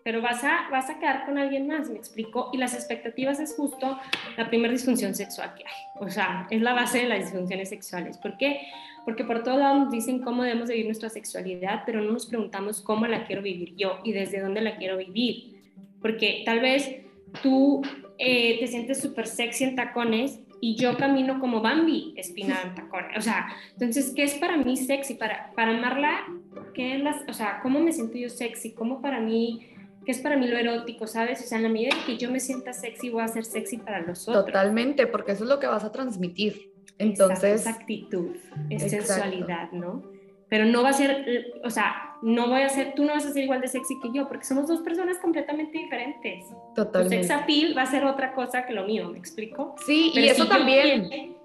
[0.03, 2.49] Pero vas a, vas a quedar con alguien más, me explico.
[2.55, 3.99] Y las expectativas es justo
[4.37, 6.07] la primera disfunción sexual que hay.
[6.07, 8.16] O sea, es la base de las disfunciones sexuales.
[8.16, 8.62] ¿Por qué?
[9.05, 12.81] Porque por todos lados nos dicen cómo debemos vivir nuestra sexualidad, pero no nos preguntamos
[12.81, 15.61] cómo la quiero vivir yo y desde dónde la quiero vivir.
[16.01, 17.03] Porque tal vez
[17.43, 17.83] tú
[18.19, 22.75] eh, te sientes súper sexy en tacones y yo camino como Bambi espinada
[23.16, 25.14] O sea, entonces, ¿qué es para mí sexy?
[25.14, 26.27] Para, para amarla,
[26.75, 28.73] ¿qué es las, o sea, cómo me siento yo sexy?
[28.73, 29.66] ¿Cómo para mí,
[30.05, 31.40] qué es para mí lo erótico, sabes?
[31.42, 34.01] O sea, en la medida que yo me sienta sexy, voy a ser sexy para
[34.01, 34.46] los otros.
[34.46, 36.70] Totalmente, porque eso es lo que vas a transmitir.
[36.99, 38.37] Entonces, esa actitud,
[38.68, 40.03] es sensualidad, ¿no?
[40.50, 43.32] Pero no va a ser, o sea, no voy a ser, tú no vas a
[43.32, 46.46] ser igual de sexy que yo, porque somos dos personas completamente diferentes.
[46.74, 47.16] Totalmente.
[47.16, 49.74] Tu sex appeal va a ser otra cosa que lo mío, ¿me explico?
[49.86, 51.38] Sí, y eso también.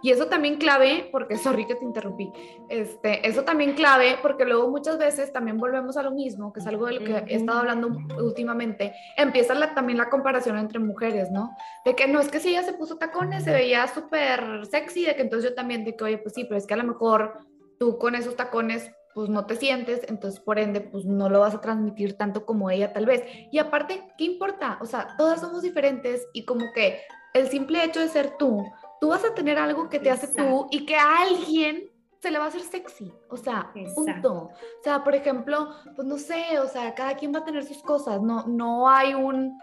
[0.00, 2.32] Y eso también clave, porque sorry que te interrumpí,
[2.68, 6.66] este, eso también clave, porque luego muchas veces también volvemos a lo mismo, que es
[6.68, 11.32] algo de lo que he estado hablando últimamente, empieza la, también la comparación entre mujeres,
[11.32, 11.50] ¿no?
[11.84, 15.16] De que no es que si ella se puso tacones, se veía súper sexy, de
[15.16, 17.48] que entonces yo también, de que, oye, pues sí, pero es que a lo mejor
[17.78, 21.54] tú con esos tacones pues no te sientes, entonces por ende, pues no lo vas
[21.54, 23.24] a transmitir tanto como ella tal vez.
[23.50, 24.78] Y aparte, ¿qué importa?
[24.80, 27.00] O sea, todas somos diferentes y como que
[27.34, 28.64] el simple hecho de ser tú,
[29.00, 32.38] tú vas a tener algo que te hace tú y que a alguien se le
[32.38, 34.32] va a hacer sexy, o sea, punto.
[34.32, 37.82] O sea, por ejemplo, pues no sé, o sea, cada quien va a tener sus
[37.82, 39.58] cosas, no, no hay un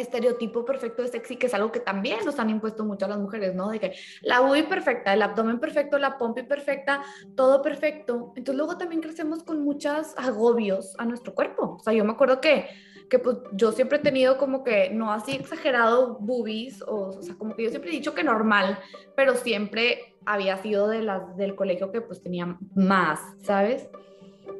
[0.00, 3.18] estereotipo perfecto de sexy, que es algo que también nos han impuesto mucho a las
[3.18, 3.68] mujeres, ¿no?
[3.70, 7.02] De que la UI perfecta, el abdomen perfecto, la pompi perfecta,
[7.34, 8.32] todo perfecto.
[8.36, 11.76] Entonces luego también crecemos con muchos agobios a nuestro cuerpo.
[11.78, 12.66] O sea, yo me acuerdo que
[13.10, 17.34] que pues yo siempre he tenido como que, no así exagerado boobies, o, o sea,
[17.34, 18.78] como que yo siempre he dicho que normal,
[19.16, 23.88] pero siempre había sido de las del colegio que pues tenía más, ¿sabes?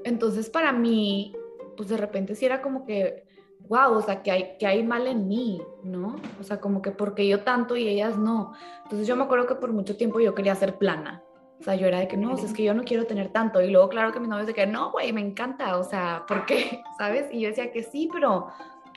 [0.05, 1.33] Entonces para mí,
[1.77, 3.25] pues de repente sí era como que,
[3.71, 6.17] wow, o sea, que hay, que hay mal en mí, ¿no?
[6.41, 8.53] O sea, como que porque yo tanto y ellas no.
[8.83, 11.23] Entonces yo me acuerdo que por mucho tiempo yo quería ser plana.
[11.61, 13.29] O sea, yo era de que no, o sea, es que yo no quiero tener
[13.29, 13.63] tanto.
[13.63, 15.79] Y luego, claro que mi novio de que no, güey, me encanta.
[15.79, 16.83] O sea, ¿por qué?
[16.99, 17.33] ¿Sabes?
[17.33, 18.49] Y yo decía que sí, pero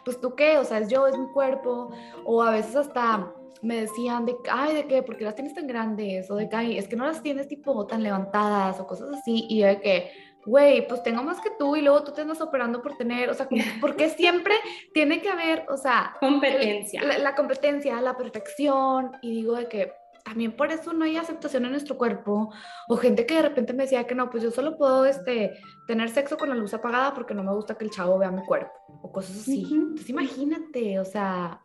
[0.04, 1.92] pues tú qué, o sea, es yo, es mi cuerpo.
[2.26, 3.32] O a veces hasta
[3.62, 5.04] me decían de, ay, ¿de qué?
[5.04, 6.32] ¿Por qué las tienes tan grandes?
[6.32, 9.46] O de que, ay, es que no las tienes tipo tan levantadas o cosas así.
[9.50, 10.12] Y yo de que,
[10.46, 13.34] güey, pues tengo más que tú y luego tú te andas operando por tener, o
[13.34, 13.48] sea,
[13.82, 14.56] porque siempre
[14.94, 17.04] tiene que haber, o sea, competencia.
[17.04, 19.12] La, la, competencia, la perfección.
[19.22, 22.52] Y digo de que también por eso no hay aceptación en nuestro cuerpo.
[22.88, 25.54] O gente que de repente me decía que no, pues yo solo puedo este,
[25.88, 28.44] tener sexo con la luz apagada porque no me gusta que el chavo vea mi
[28.44, 28.72] cuerpo.
[29.02, 29.66] O cosas así.
[29.66, 29.82] Uh -huh.
[29.82, 31.62] Entonces imagínate, o sea,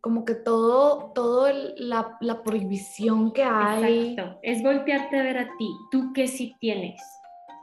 [0.00, 4.12] como que todo, todo el, la, la, prohibición que hay.
[4.12, 4.38] Exacto.
[4.42, 5.70] Es voltearte a ver a ti.
[5.90, 7.00] ¿Tú qué sí tienes?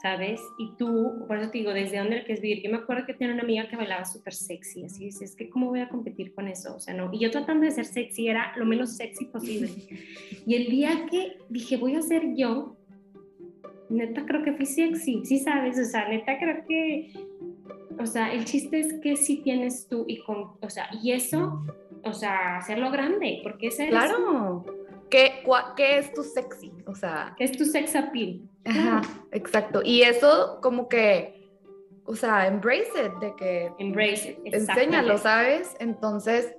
[0.05, 0.39] ¿Sabes?
[0.59, 2.61] Y tú, por eso te digo, ¿desde dónde quieres vivir?
[2.61, 5.49] Yo me acuerdo que tenía una amiga que bailaba súper sexy, así es, es que
[5.49, 6.75] ¿cómo voy a competir con eso?
[6.75, 7.11] O sea, no.
[7.11, 9.71] Y yo tratando de ser sexy era lo menos sexy posible.
[10.45, 12.77] Y el día que dije, voy a ser yo,
[13.89, 17.11] neta creo que fui sexy, sí sabes, o sea, neta creo que,
[17.97, 21.65] o sea, el chiste es que sí tienes tú y con, o sea, y eso,
[22.03, 24.63] o sea, hacerlo grande, porque es Claro.
[25.15, 25.45] ¿Qué,
[25.77, 26.73] ¿Qué es tu sexy?
[26.87, 27.33] O sea...
[27.37, 28.41] ¿Qué es tu sex appeal?
[28.65, 29.01] Ajá,
[29.31, 29.81] exacto.
[29.81, 31.49] Y eso como que,
[32.03, 33.71] o sea, embrace it, de que...
[33.77, 35.73] Embrace it, Enséñalo, ¿sabes?
[35.79, 36.53] Entonces,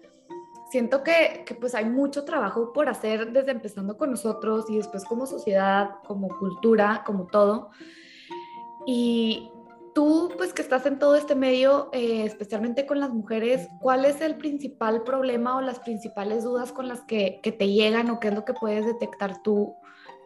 [0.71, 5.05] siento que, que, pues hay mucho trabajo por hacer desde empezando con nosotros y después
[5.05, 7.69] como sociedad, como cultura, como todo.
[8.87, 9.51] Y
[9.97, 14.21] tú, pues que estás en todo este medio, eh, especialmente con las mujeres, ¿cuál es
[14.21, 18.29] el principal problema o las principales dudas con las que, que te llegan o qué
[18.29, 19.75] es lo que puedes detectar tú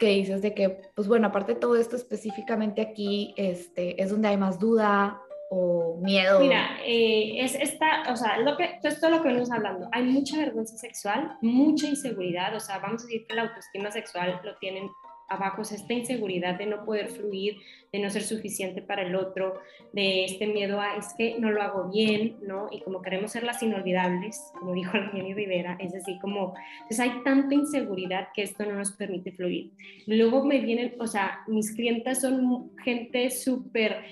[0.00, 4.26] que dices de que, pues bueno, aparte de todo esto específicamente aquí, este, es donde
[4.26, 6.40] hay más duda o miedo?
[6.40, 9.88] Mira, eh, es esta, o sea, lo que, esto es lo que venimos hablando.
[9.92, 14.40] Hay mucha vergüenza sexual, mucha inseguridad, o sea, vamos a decir que la autoestima sexual
[14.42, 14.90] lo tienen
[15.30, 17.56] abajo, es esta inseguridad de no poder fluir,
[17.92, 19.60] de no ser suficiente para el otro,
[19.92, 22.68] de este miedo a es que no lo hago bien, ¿no?
[22.70, 27.00] Y como queremos ser las inolvidables, como dijo la Jenny Rivera, es así como, entonces
[27.00, 29.70] hay tanta inseguridad que esto no nos permite fluir.
[30.06, 34.04] Luego me vienen, o sea, mis clientas son gente súper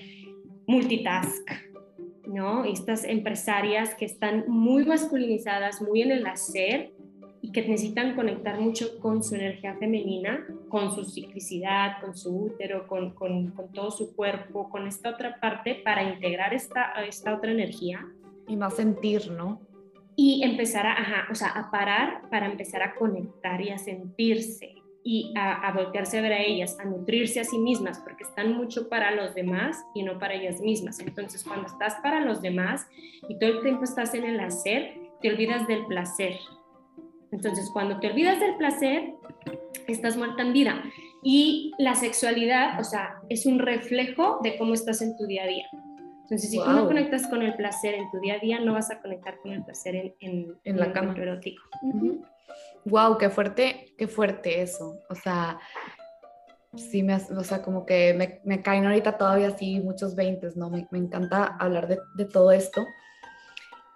[0.67, 1.51] multitask,
[2.27, 2.63] ¿no?
[2.63, 6.93] Estas empresarias que están muy masculinizadas, muy en el hacer,
[7.41, 12.87] y que necesitan conectar mucho con su energía femenina, con su ciclicidad, con su útero,
[12.87, 17.51] con, con, con todo su cuerpo, con esta otra parte para integrar esta, esta otra
[17.51, 18.05] energía.
[18.47, 19.61] Y más sentir, ¿no?
[20.15, 24.75] Y empezar a, ajá, o sea, a parar para empezar a conectar y a sentirse
[25.01, 28.53] y a, a voltearse a ver a ellas, a nutrirse a sí mismas, porque están
[28.53, 30.99] mucho para los demás y no para ellas mismas.
[30.99, 32.85] Entonces, cuando estás para los demás
[33.29, 36.35] y todo el tiempo estás en el hacer, te olvidas del placer,
[37.31, 39.13] entonces, cuando te olvidas del placer,
[39.87, 40.83] estás muerta en vida.
[41.23, 45.47] Y la sexualidad, o sea, es un reflejo de cómo estás en tu día a
[45.47, 45.67] día.
[46.23, 46.65] Entonces, si wow.
[46.65, 49.37] tú no conectas con el placer en tu día a día, no vas a conectar
[49.41, 51.63] con el placer en, en, en la cama erótico.
[51.81, 52.25] Uh -huh.
[52.85, 54.95] Wow, qué fuerte, qué fuerte eso.
[55.09, 55.59] O sea,
[56.75, 60.69] sí me, o sea, como que me, me caen ahorita todavía así muchos veintes, ¿no?
[60.69, 62.85] Me, me encanta hablar de, de todo esto.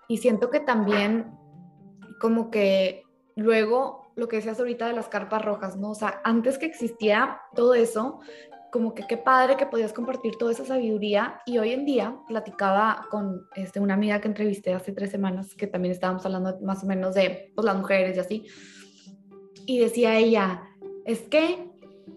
[0.07, 1.31] Y siento que también
[2.19, 3.03] como que
[3.35, 5.91] luego lo que decías ahorita de las carpas rojas, ¿no?
[5.91, 8.19] O sea, antes que existía todo eso,
[8.71, 13.07] como que qué padre que podías compartir toda esa sabiduría y hoy en día platicaba
[13.11, 16.87] con este, una amiga que entrevisté hace tres semanas que también estábamos hablando más o
[16.87, 18.45] menos de pues, las mujeres y así
[19.65, 20.63] y decía ella,
[21.05, 21.69] es que,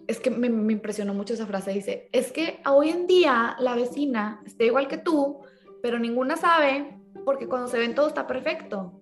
[0.07, 3.75] es que me, me impresionó mucho esa frase, dice, es que hoy en día la
[3.75, 5.41] vecina está igual que tú,
[5.81, 9.01] pero ninguna sabe porque cuando se ven todo está perfecto.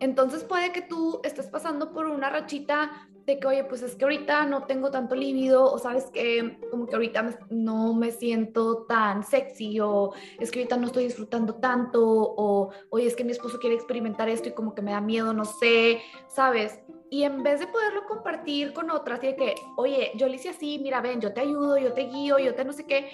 [0.00, 4.04] Entonces puede que tú estés pasando por una rachita de que, oye, pues es que
[4.04, 8.84] ahorita no tengo tanto líbido, o sabes que como que ahorita me, no me siento
[8.84, 13.32] tan sexy, o es que ahorita no estoy disfrutando tanto, o oye, es que mi
[13.32, 16.80] esposo quiere experimentar esto y como que me da miedo, no sé, ¿sabes?
[17.10, 20.50] Y en vez de poderlo compartir con otras y de que, oye, yo le hice
[20.50, 23.10] así, mira, ven, yo te ayudo, yo te guío, yo te no sé qué,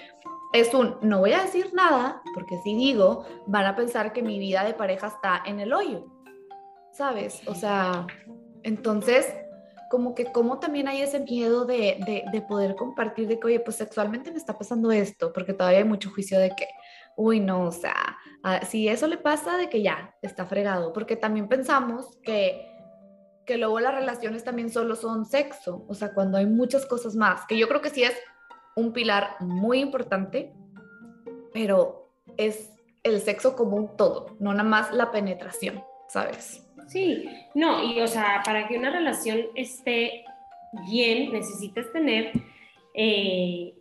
[0.53, 4.37] es un, no voy a decir nada, porque si digo, van a pensar que mi
[4.37, 6.05] vida de pareja está en el hoyo.
[6.93, 7.41] ¿Sabes?
[7.47, 8.07] O sea,
[8.61, 9.27] entonces,
[9.89, 13.59] como que como también hay ese miedo de, de, de, poder compartir de que, oye,
[13.59, 16.67] pues sexualmente me está pasando esto, porque todavía hay mucho juicio de que,
[17.15, 18.17] uy, no, o sea,
[18.67, 22.71] si eso le pasa, de que ya está fregado, porque también pensamos que,
[23.45, 27.45] que luego las relaciones también solo son sexo, o sea, cuando hay muchas cosas más,
[27.47, 28.15] que yo creo que sí es
[28.75, 30.53] un pilar muy importante,
[31.53, 32.71] pero es
[33.03, 36.62] el sexo como un todo, no nada más la penetración, ¿sabes?
[36.87, 40.25] Sí, no, y o sea, para que una relación esté
[40.89, 42.31] bien, necesitas tener
[42.93, 43.73] eh,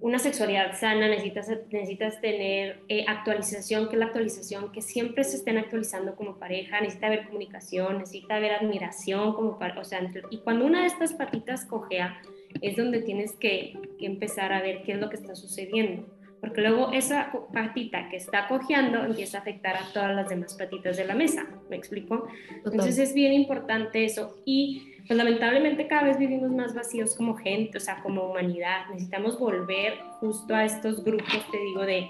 [0.00, 5.36] una sexualidad sana, necesitas, necesitas tener eh, actualización, que es la actualización, que siempre se
[5.36, 10.66] estén actualizando como pareja, necesita haber comunicación, necesita haber admiración como o sea, y cuando
[10.66, 12.20] una de estas patitas cojea,
[12.60, 16.06] es donde tienes que, que empezar a ver qué es lo que está sucediendo
[16.42, 20.96] porque luego esa patita que está cojeando empieza a afectar a todas las demás patitas
[20.96, 22.26] de la mesa, ¿me explico?
[22.64, 24.42] Entonces es bien importante eso.
[24.44, 29.38] Y pues lamentablemente cada vez vivimos más vacíos como gente, o sea, como humanidad, necesitamos
[29.38, 32.08] volver justo a estos grupos, te digo, de,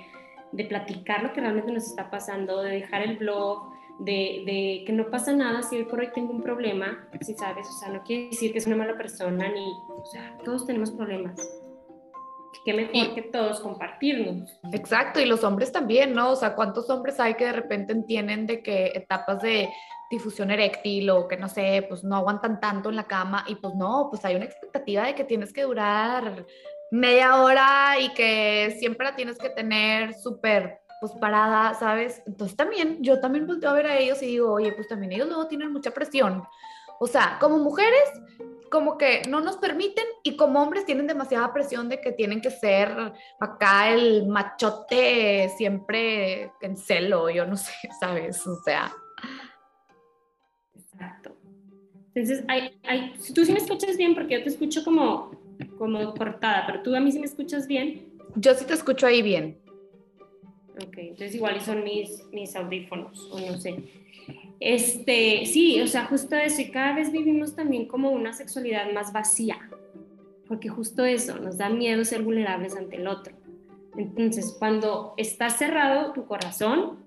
[0.52, 4.94] de platicar lo que realmente nos está pasando, de dejar el blog, de, de, que
[4.94, 8.02] no pasa nada si hoy por hoy tengo un problema, si sabes, o sea, no
[8.02, 11.61] quiere decir que es una mala persona, ni, o sea, todos tenemos problemas
[12.64, 14.50] qué mejor que todos compartirnos.
[14.72, 16.30] Exacto, y los hombres también, ¿no?
[16.32, 19.68] O sea, ¿cuántos hombres hay que de repente entienden de que etapas de
[20.10, 23.74] difusión eréctil o que no sé, pues no aguantan tanto en la cama y pues
[23.74, 26.44] no, pues hay una expectativa de que tienes que durar
[26.90, 32.22] media hora y que siempre la tienes que tener súper pues parada, ¿sabes?
[32.26, 35.26] Entonces también, yo también volteo a ver a ellos y digo, oye, pues también ellos
[35.26, 36.44] luego tienen mucha presión.
[37.00, 38.10] O sea, como mujeres,
[38.70, 42.50] como que no nos permiten y como hombres tienen demasiada presión de que tienen que
[42.50, 48.46] ser acá el machote siempre en celo, yo no sé, ¿sabes?
[48.46, 48.92] O sea.
[50.74, 51.36] Exacto.
[52.14, 55.30] Entonces, hay, hay, tú sí me escuchas bien, porque yo te escucho como,
[55.78, 58.10] como cortada, pero tú a mí sí me escuchas bien.
[58.36, 59.61] Yo sí te escucho ahí bien.
[60.86, 63.76] Ok, entonces igual son mis, mis audífonos, o no sé.
[64.60, 69.12] Este, sí, o sea, justo eso, y cada vez vivimos también como una sexualidad más
[69.12, 69.58] vacía,
[70.46, 73.34] porque justo eso, nos da miedo ser vulnerables ante el otro.
[73.96, 76.98] Entonces, cuando está cerrado tu corazón,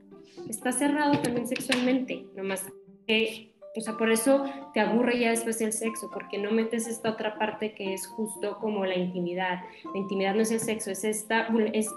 [0.49, 2.65] está cerrado también sexualmente, nomás
[3.07, 7.11] que, o sea, por eso te aburre ya después el sexo, porque no metes esta
[7.11, 9.63] otra parte que es justo como la intimidad.
[9.93, 11.88] La intimidad no es el sexo, es esta, es,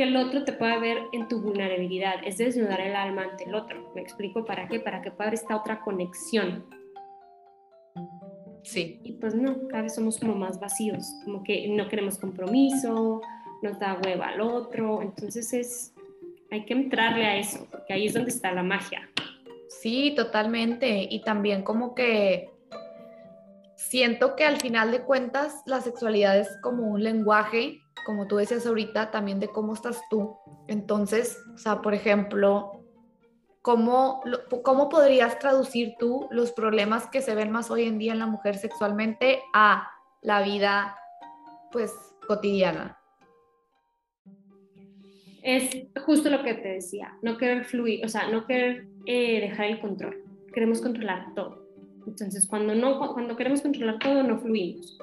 [0.00, 3.54] que el otro te pueda ver en tu vulnerabilidad, es desnudar el alma ante el
[3.54, 3.92] otro.
[3.94, 4.80] ¿Me explico para qué?
[4.80, 6.64] Para que pueda haber esta otra conexión.
[8.62, 8.98] Sí.
[9.04, 13.20] Y pues no, cada vez somos como más vacíos, como que no queremos compromiso,
[13.60, 15.94] nos da hueva al otro, entonces es,
[16.50, 19.06] hay que entrarle a eso, porque ahí es donde está la magia.
[19.68, 21.08] Sí, totalmente.
[21.10, 22.48] Y también como que
[23.76, 28.66] siento que al final de cuentas la sexualidad es como un lenguaje como tú decías
[28.66, 30.36] ahorita, también de cómo estás tú.
[30.68, 32.84] Entonces, o sea, por ejemplo,
[33.62, 34.22] ¿cómo,
[34.62, 38.26] ¿cómo podrías traducir tú los problemas que se ven más hoy en día en la
[38.26, 39.90] mujer sexualmente a
[40.22, 40.96] la vida,
[41.72, 41.92] pues,
[42.26, 42.98] cotidiana?
[45.42, 45.70] Es
[46.04, 49.80] justo lo que te decía, no querer fluir, o sea, no querer eh, dejar el
[49.80, 50.22] control.
[50.52, 51.64] Queremos controlar todo.
[52.06, 54.98] Entonces, cuando, no, cuando queremos controlar todo, no fluimos.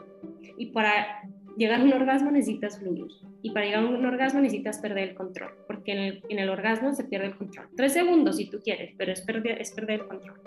[0.58, 1.24] Y para
[1.58, 3.08] llegar a un orgasmo necesitas fluir.
[3.42, 6.50] Y para llegar a un orgasmo necesitas perder el control, porque en el, en el
[6.50, 7.68] orgasmo se pierde el control.
[7.76, 10.40] Tres segundos si tú quieres, pero es perder, es perder el control.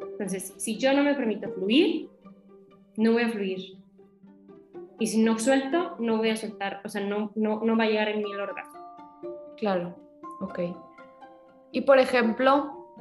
[0.00, 2.08] Entonces, si yo no me permito fluir,
[2.96, 3.78] no voy a fluir.
[4.98, 7.88] Y si no suelto, no voy a soltar, o sea, no, no, no va a
[7.88, 8.78] llegar en mí el orgasmo.
[9.56, 9.94] Claro,
[10.40, 10.60] ok.
[11.70, 12.96] Y por ejemplo,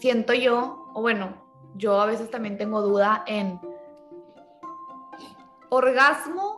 [0.00, 1.36] siento yo, o bueno,
[1.76, 3.60] yo a veces también tengo duda en
[5.68, 6.57] orgasmo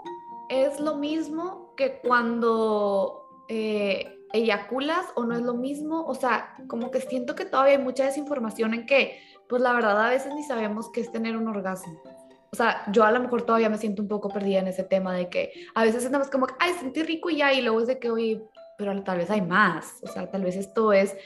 [0.51, 6.05] es lo mismo que cuando eh, eyaculas o no es lo mismo.
[6.07, 10.07] O sea, como que siento que todavía hay mucha desinformación en que, pues la verdad,
[10.07, 12.01] a veces ni sabemos qué es tener un orgasmo.
[12.53, 15.14] O sea, yo a lo mejor todavía me siento un poco perdida en ese tema
[15.14, 18.01] de que a veces estamos como, ay, sentí rico y ya, y luego es de
[18.01, 18.42] que, oye,
[18.76, 20.01] pero tal vez hay más.
[20.03, 21.16] O sea, tal vez esto es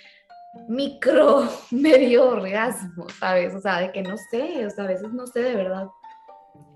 [0.68, 3.55] micro, medio orgasmo, ¿sabes?
[3.55, 5.89] O sea, de que no sé, o sea, a veces no sé de verdad.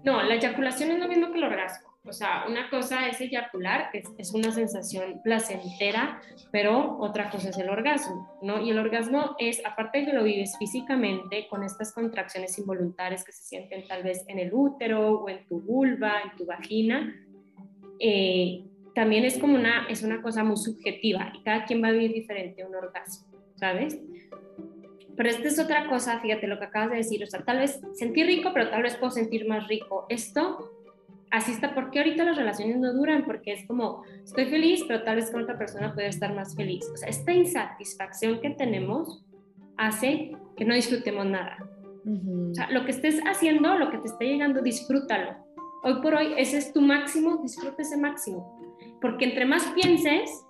[0.03, 1.88] No, la eyaculación es lo mismo que el orgasmo.
[2.09, 7.59] O sea, una cosa es eyacular, que es, una sensación placentera, pero otra cosa es
[7.59, 8.63] el orgasmo, ¿no?
[8.63, 13.33] Y el orgasmo es, aparte de que lo vives físicamente, con estas contracciones involuntarias que
[13.33, 17.15] se sienten tal vez en el útero o en tu vulva, en tu vagina,
[18.01, 21.93] eh, también es como una, es una cosa muy subjetiva y cada quien va a
[21.93, 24.01] vivir diferente un orgasmo, ¿sabes?
[25.17, 27.81] Pero esta es otra cosa, fíjate lo que acabas de decir, o sea, tal vez
[27.95, 30.07] sentir rico, pero tal vez puedo sentir más rico.
[30.09, 30.78] Esto
[31.31, 33.25] así está, ¿por qué ahorita las relaciones no duran?
[33.25, 36.89] Porque es como, estoy feliz, pero tal vez con otra persona puede estar más feliz.
[36.93, 39.25] O sea, esta insatisfacción que tenemos
[39.77, 41.57] hace que no disfrutemos nada.
[42.51, 45.37] O sea, lo que estés haciendo, lo que te esté llegando, disfrútalo.
[45.83, 48.59] Hoy por hoy, ese es tu máximo, disfruta ese máximo.
[49.01, 50.45] Porque entre más pienses,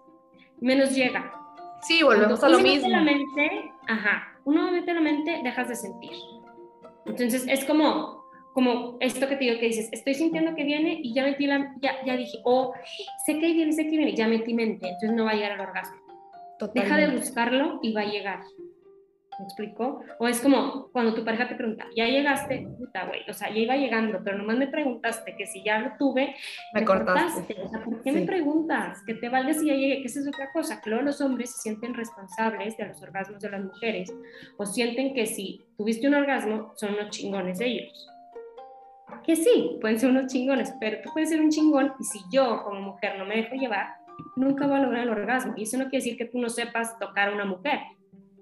[0.61, 1.33] menos llega.
[1.83, 2.89] Sí, volvemos a lo mismo.
[2.89, 6.13] La mente, ajá, uno mete la mente, dejas de sentir.
[7.07, 8.18] Entonces es como,
[8.59, 11.77] como esto que te digo que dices, estoy sintiendo que viene y ya metí la,
[11.81, 12.75] ya, ya dije, oh,
[13.25, 15.61] sé que viene, sé que viene, ya metí mente, entonces no va a llegar al
[15.61, 15.97] orgasmo.
[16.75, 18.41] Deja de buscarlo y va a llegar.
[19.39, 20.03] ¿Me explico?
[20.19, 22.67] O es como cuando tu pareja te pregunta, ¿ya llegaste?
[22.77, 25.93] Puta, güey, o sea, ya iba llegando, pero nomás me preguntaste que si ya lo
[25.97, 26.35] tuve,
[26.75, 27.63] me, cortaste.
[27.63, 29.05] O sea, ¿por qué me preguntas?
[29.07, 31.61] Que te valga si ya llegué, que esa es otra cosa, luego los hombres se
[31.61, 34.13] sienten responsables de los orgasmos de las mujeres,
[34.57, 38.09] o sienten que si tuviste un orgasmo, son unos chingones ellos.
[39.25, 42.63] Que sí, pueden ser unos chingones, pero tú puedes ser un chingón y si yo
[42.65, 43.89] como mujer no me dejo llevar,
[44.37, 45.55] nunca voy a lograr el orgasmo.
[45.57, 47.81] Y eso no quiere decir que tú no sepas tocar a una mujer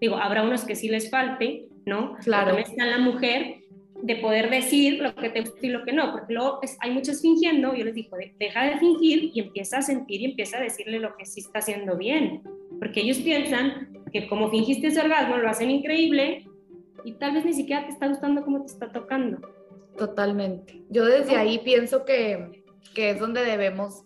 [0.00, 2.16] Digo, habrá unos que sí les falte, ¿no?
[2.16, 2.48] Claro.
[2.48, 3.60] también está la mujer
[4.02, 7.22] de poder decir lo que te gusta y lo que no, porque luego hay muchos
[7.22, 11.00] fingiendo, yo les digo, deja de fingir y empieza a sentir y empieza a decirle
[11.00, 12.42] lo que sí está haciendo bien,
[12.78, 16.46] porque ellos piensan que como fingiste ese orgasmo lo hacen increíble
[17.04, 19.38] y tal vez ni siquiera te está gustando cómo te está tocando.
[19.97, 20.82] Totalmente.
[20.88, 24.05] Yo desde ahí pienso que, que es donde debemos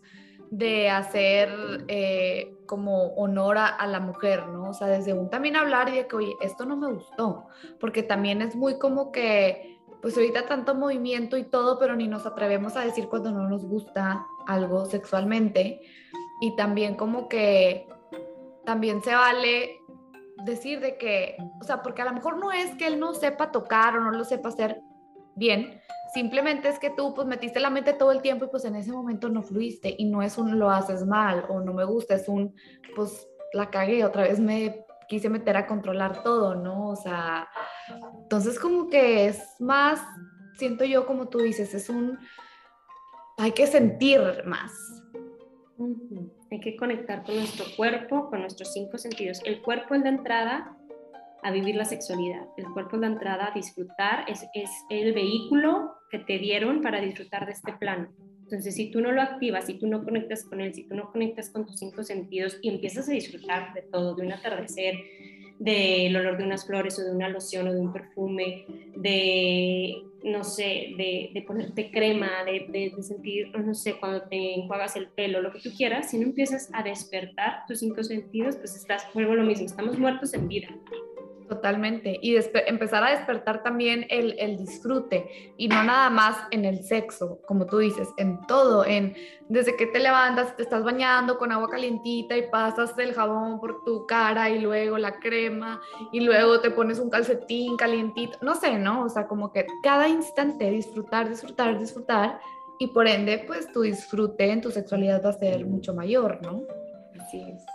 [0.50, 1.48] de hacer
[1.88, 4.70] eh, como honor a, la mujer, ¿no?
[4.70, 7.46] O sea, desde un también hablar y de que, oye, esto no me gustó,
[7.78, 12.26] porque también es muy como que, pues ahorita tanto movimiento y todo, pero ni nos
[12.26, 15.80] atrevemos a decir cuando no nos gusta algo sexualmente.
[16.40, 17.86] Y también como que,
[18.64, 19.78] también se vale
[20.44, 23.52] decir de que, o sea, porque a lo mejor no es que él no sepa
[23.52, 24.80] tocar o no lo sepa hacer
[25.40, 25.80] bien,
[26.12, 28.90] Simplemente es que tú pues metiste la mente todo el tiempo y pues en ese
[28.90, 32.28] momento no fluiste y no es un lo haces mal o no me gusta, es
[32.28, 32.54] un
[32.96, 36.88] pues la cagué, otra vez me quise meter a controlar todo, ¿no?
[36.88, 37.48] O sea,
[38.22, 40.00] entonces como que es más,
[40.56, 42.18] siento yo como tú dices, es un,
[43.38, 44.72] hay que sentir más.
[46.50, 49.40] Hay que conectar con nuestro cuerpo, con nuestros cinco sentidos.
[49.44, 50.76] El cuerpo es la entrada
[51.42, 52.46] a vivir la sexualidad.
[52.56, 54.46] El cuerpo es la entrada a disfrutar, es,
[54.90, 58.08] el vehículo que te dieron para disfrutar de este plano.
[58.42, 61.12] Entonces, si tú no lo activas, si tú no conectas con él, si tú no
[61.12, 64.96] conectas con tus cinco sentidos y empiezas a disfrutar de todo, de un atardecer,
[65.60, 68.64] del olor de unas flores o de una loción o de un perfume,
[68.96, 74.96] de, no sé, de, de ponerte crema, de, de, sentir, no sé, cuando te enjuagas
[74.96, 78.74] el pelo, lo que tú quieras, si no empiezas a despertar tus cinco sentidos, pues
[78.74, 80.68] estás, vuelvo lo mismo, estamos muertos en vida.
[81.50, 82.16] Totalmente.
[82.22, 82.36] Y
[82.68, 87.78] empezar a despertar también el, disfrute y no nada más en el sexo, como tú
[87.78, 89.16] dices, en todo, en
[89.48, 93.82] desde que te levantas, te estás bañando con agua calientita y pasas el jabón por
[93.82, 95.80] tu cara y luego la crema
[96.12, 99.02] y luego te pones un calcetín calientito, no sé, ¿no?
[99.02, 102.38] O sea, como que cada instante disfrutar, disfrutar, disfrutar
[102.78, 106.62] y por ende, pues tu disfrute en tu sexualidad va a ser mucho mayor, ¿no?
[107.20, 107.69] Así es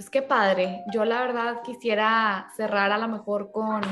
[0.00, 0.82] pues qué padre.
[0.94, 3.82] Yo la verdad quisiera cerrar a lo mejor con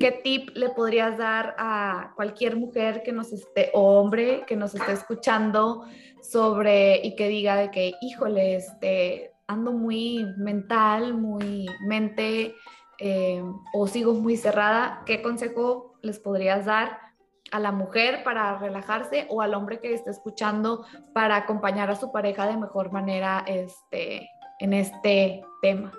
[0.00, 4.74] qué tip le podrías dar a cualquier mujer que nos esté, o hombre que nos
[4.74, 5.84] esté escuchando
[6.20, 12.56] sobre y que diga de que, híjole, este, ando muy mental, muy mente
[12.98, 13.40] eh,
[13.72, 15.04] o sigo muy cerrada.
[15.06, 17.04] ¿Qué consejo les podrías dar?
[17.52, 22.10] a la mujer para relajarse o al hombre que esté escuchando para acompañar a su
[22.10, 24.28] pareja de mejor manera este,
[24.60, 25.92] en este tema?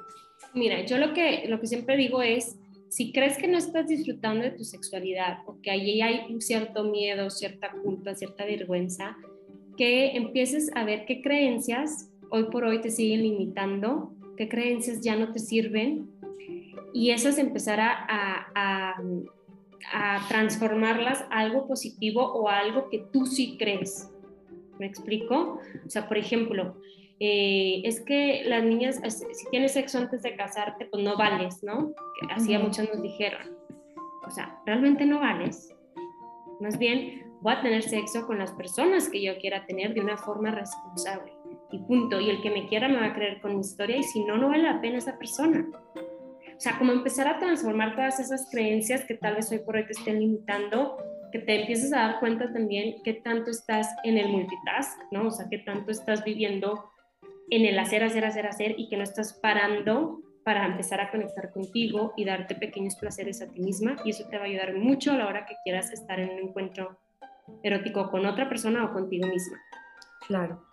[0.54, 2.58] Mira, yo lo que, lo que siempre digo es,
[2.90, 6.84] si crees que no estás disfrutando de tu sexualidad o que ahí hay un cierto
[6.86, 9.18] miedo, cierta culpa, cierta vergüenza,
[9.76, 15.16] que empieces a ver qué creencias hoy por hoy te siguen limitando, qué creencias ya
[15.16, 16.10] no te sirven
[16.94, 18.96] y esas empezar a, a,
[19.92, 24.10] a transformarlas a algo positivo o a algo que tú sí crees.
[24.80, 25.60] ¿Me explico?
[25.86, 26.78] O sea, por ejemplo,
[27.20, 31.94] eh, es que las niñas, si tienes sexo antes de casarte, pues no vales, ¿no?
[32.30, 33.56] Así a muchos nos dijeron.
[34.26, 35.74] O sea, realmente no vales.
[36.60, 40.18] Más bien, voy a tener sexo con las personas que yo quiera tener de una
[40.18, 41.32] forma responsable.
[41.72, 42.20] Y punto.
[42.20, 44.38] Y el que me quiera me va a creer con mi historia y si no,
[44.38, 45.66] no vale la pena esa persona.
[45.96, 49.86] O sea, como empezar a transformar todas esas creencias que tal vez hoy por hoy
[49.86, 50.98] te estén limitando,
[51.32, 55.28] que te empieces a dar cuenta también qué tanto estás en el multitask, ¿no?
[55.28, 56.92] O sea, qué tanto estás viviendo
[57.50, 61.52] en el hacer, hacer, hacer, hacer y que no estás parando para empezar a conectar
[61.52, 65.12] contigo y darte pequeños placeres a ti misma y eso te va a ayudar mucho
[65.12, 67.00] a la hora que quieras estar en un encuentro
[67.64, 69.60] erótico con otra persona o contigo misma.
[70.28, 70.64] Claro.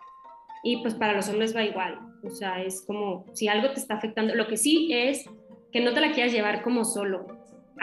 [0.63, 3.95] Y pues para los hombres va igual, o sea, es como si algo te está
[3.95, 5.25] afectando, lo que sí es
[5.71, 7.25] que no te la quieras llevar como solo.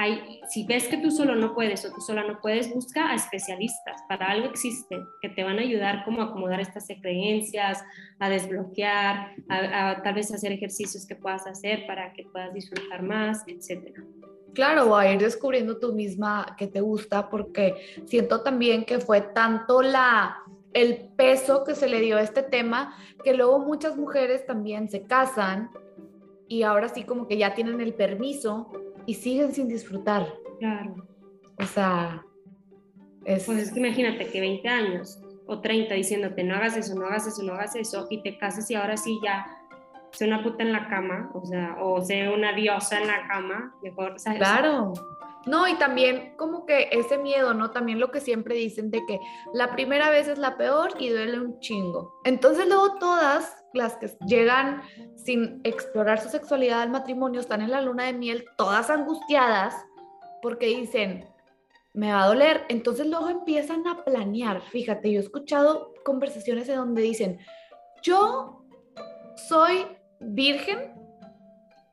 [0.01, 3.14] Hay, si ves que tú solo no puedes o tú sola no puedes, busca a
[3.14, 4.01] especialistas.
[4.09, 7.84] Para algo existe, que te van a ayudar como a acomodar estas creencias,
[8.18, 13.42] a desbloquear, a, tal vez hacer ejercicios que puedas hacer para que puedas disfrutar más,
[13.46, 14.03] etcétera.
[14.55, 17.74] Claro, a ir descubriendo tú misma que te gusta, porque
[18.07, 20.38] siento también que fue tanto la
[20.72, 25.03] el peso que se le dio a este tema que luego muchas mujeres también se
[25.03, 25.68] casan
[26.48, 28.70] y ahora sí como que ya tienen el permiso
[29.11, 30.32] y siguen sin disfrutar.
[30.61, 30.94] Claro.
[31.58, 32.24] O sea,
[33.24, 33.44] es...
[33.44, 37.26] Pues es que imagínate que 20 años o 30 diciéndote no hagas eso, no hagas
[37.26, 39.44] eso, no hagas eso y te cases y ahora sí ya
[40.12, 43.74] sé una puta en la cama, o sea, o sé una diosa en la cama,
[43.82, 44.92] mejor, Claro.
[45.46, 47.72] No, y también como que ese miedo, ¿no?
[47.72, 49.18] También lo que siempre dicen de que
[49.52, 52.20] la primera vez es la peor y duele un chingo.
[52.22, 54.82] Entonces luego todas las que llegan
[55.16, 59.74] sin explorar su sexualidad al matrimonio están en la luna de miel todas angustiadas
[60.42, 61.28] porque dicen,
[61.92, 62.62] me va a doler.
[62.68, 64.60] Entonces luego empiezan a planear.
[64.62, 67.38] Fíjate, yo he escuchado conversaciones en donde dicen,
[68.02, 68.64] yo
[69.48, 69.86] soy
[70.20, 70.94] virgen,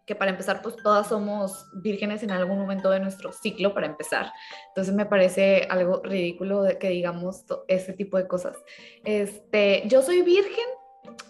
[0.05, 4.31] que para empezar, pues todas somos vírgenes en algún momento de nuestro ciclo, para empezar.
[4.69, 8.57] Entonces me parece algo ridículo de que digamos ese tipo de cosas.
[9.03, 10.65] Este, yo soy virgen,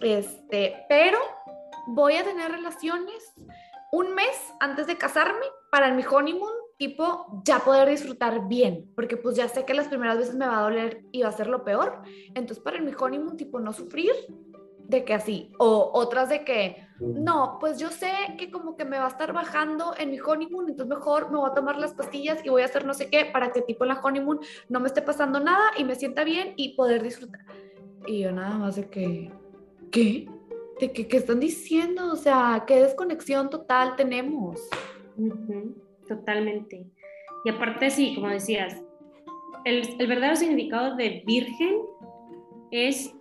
[0.02, 1.20] este, pero
[1.88, 3.34] voy a tener relaciones
[3.92, 9.36] un mes antes de casarme para mi honeymoon, tipo, ya poder disfrutar bien, porque pues
[9.36, 11.64] ya sé que las primeras veces me va a doler y va a ser lo
[11.64, 12.02] peor.
[12.36, 14.12] Entonces, para mi honeymoon, tipo, no sufrir
[14.88, 18.98] de que así, o otras de que, no, pues yo sé que como que me
[18.98, 22.44] va a estar bajando en mi honeymoon, entonces mejor me voy a tomar las pastillas
[22.46, 24.88] y voy a hacer no sé qué para que tipo en la honeymoon no me
[24.88, 27.42] esté pasando nada y me sienta bien y poder disfrutar.
[28.06, 29.30] Y yo nada más de que,
[29.98, 30.28] ¿qué?
[30.80, 32.12] ¿De qué, qué están diciendo?
[32.12, 34.70] O sea, ¿qué desconexión total tenemos?
[36.08, 36.86] Totalmente.
[37.44, 38.80] Y aparte, sí, como decías,
[39.66, 41.82] el, el verdadero significado de virgen
[42.72, 43.12] es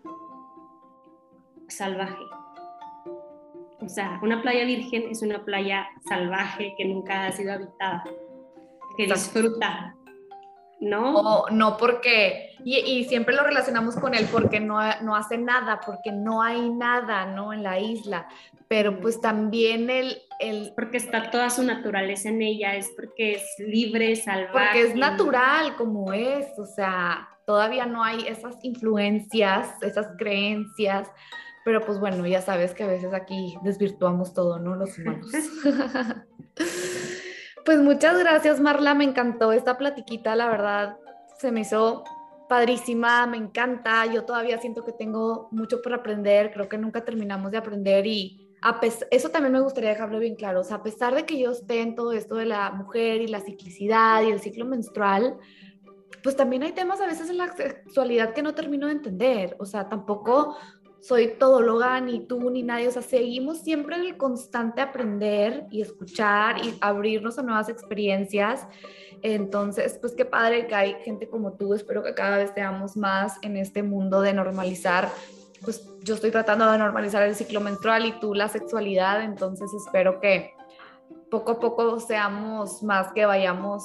[1.69, 2.23] salvaje.
[3.81, 8.05] O sea, una playa virgen es una playa salvaje que nunca ha sido habitada,
[8.99, 9.96] que disfruta,
[10.87, 11.45] ¿no?
[11.51, 16.43] no porque, y, siempre lo relacionamos con él porque no, no hace nada, porque no
[16.43, 17.53] hay nada, ¿no?
[17.53, 18.29] En la isla,
[18.69, 20.73] pero pues también el, el...
[20.75, 24.53] Porque está toda su naturaleza en ella, es porque es libre, salvaje.
[24.53, 31.11] Porque es natural como es, o sea, todavía no hay esas influencias, esas creencias
[31.67, 34.77] pero pues bueno, ya sabes que a veces aquí desvirtuamos todo, ¿no?
[34.77, 35.33] Los humanos.
[37.67, 38.95] pues muchas gracias, Marla.
[38.95, 40.97] Me encantó esta platiquita, la verdad.
[41.39, 42.05] Se me hizo
[42.49, 44.07] padrísima, me encanta.
[44.07, 46.53] Yo todavía siento que tengo mucho por aprender.
[46.53, 50.61] Creo que nunca terminamos de aprender y a eso también me gustaría dejarlo bien claro.
[50.61, 53.27] O sea, a pesar de que yo esté en todo esto de la mujer y
[53.27, 55.37] la ciclicidad y el ciclo menstrual,
[56.23, 59.57] pues también hay temas a veces en la sexualidad que no termino de entender.
[59.59, 60.57] O sea, tampoco
[61.07, 65.81] soy todóloga, ni tú, ni nadie, o sea, seguimos siempre en el constante aprender y
[65.81, 68.67] escuchar y abrirnos a nuevas experiencias.
[69.23, 73.37] Entonces, pues qué padre que hay gente como tú, espero que cada vez seamos más
[73.43, 75.09] en este mundo de normalizar.
[75.63, 80.21] Pues yo estoy tratando de normalizar el ciclo menstrual y tú la sexualidad, entonces espero
[80.21, 80.55] que
[81.31, 83.85] poco a poco seamos más que vayamos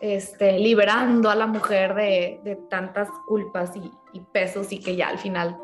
[0.00, 5.08] este, liberando a la mujer de, de tantas culpas y, y pesos y que ya
[5.08, 5.63] al final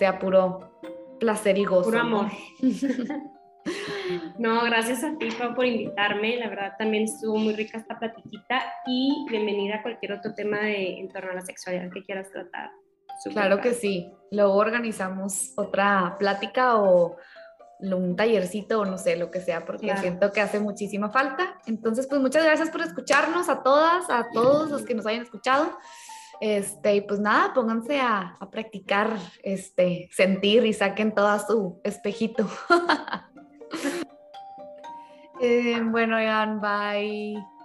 [0.00, 0.80] sea puro
[1.20, 1.84] placer y gozo.
[1.90, 2.26] Puro amor.
[4.38, 6.38] No, gracias a ti, por invitarme.
[6.38, 10.98] La verdad también estuvo muy rica esta platiquita y bienvenida a cualquier otro tema de,
[10.98, 12.70] en torno a la sexualidad que quieras tratar.
[13.30, 14.10] claro que sí.
[14.30, 17.18] Luego organizamos otra plática o
[17.80, 21.60] un tallercito o no sé, lo que sea, porque siento que hace muchísima falta.
[21.66, 25.76] Entonces, pues muchas gracias por escucharnos a todas, a todos los que nos hayan escuchado.
[26.40, 32.48] Este, y pues nada, pónganse a, practicar, este, sentir y saquen todo su espejito.
[35.40, 37.59] eh, bueno, Jan, bye.